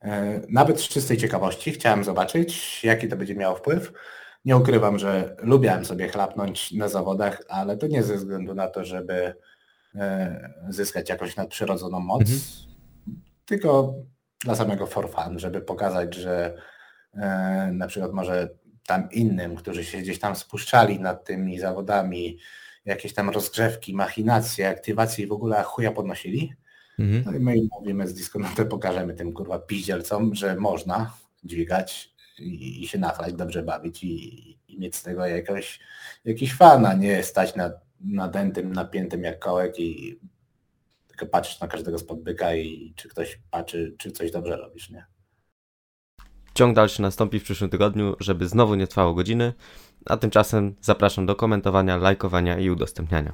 [0.03, 3.93] E, nawet z czystej ciekawości chciałem zobaczyć, jaki to będzie miało wpływ.
[4.45, 8.85] Nie ukrywam, że lubiłem sobie chlapnąć na zawodach, ale to nie ze względu na to,
[8.85, 9.35] żeby
[9.95, 12.41] e, zyskać jakąś nadprzyrodzoną moc, mhm.
[13.45, 13.95] tylko
[14.45, 16.55] dla samego for fun, żeby pokazać, że
[17.73, 18.49] na przykład może
[18.87, 22.39] tam innym, którzy się gdzieś tam spuszczali nad tymi zawodami,
[22.85, 26.53] jakieś tam rozgrzewki, machinacje, aktywacje i w ogóle chuja podnosili.
[26.99, 27.23] Mhm.
[27.27, 31.15] No i my im mówimy z dyskonautem, pokażemy tym kurwa piździelcom, że można
[31.45, 35.81] dźwigać i, i się nachlać, dobrze bawić i, i mieć z tego jakoś,
[36.25, 40.19] jakiś fan, a nie stać na, nadętym, napiętym jak kołek i
[41.09, 45.07] tylko patrzysz na każdego spod byka i czy ktoś patrzy, czy coś dobrze robisz, nie?
[46.59, 49.53] Ciąg dalszy nastąpi w przyszłym tygodniu, żeby znowu nie trwało godziny,
[50.07, 53.33] a tymczasem zapraszam do komentowania, lajkowania i udostępniania.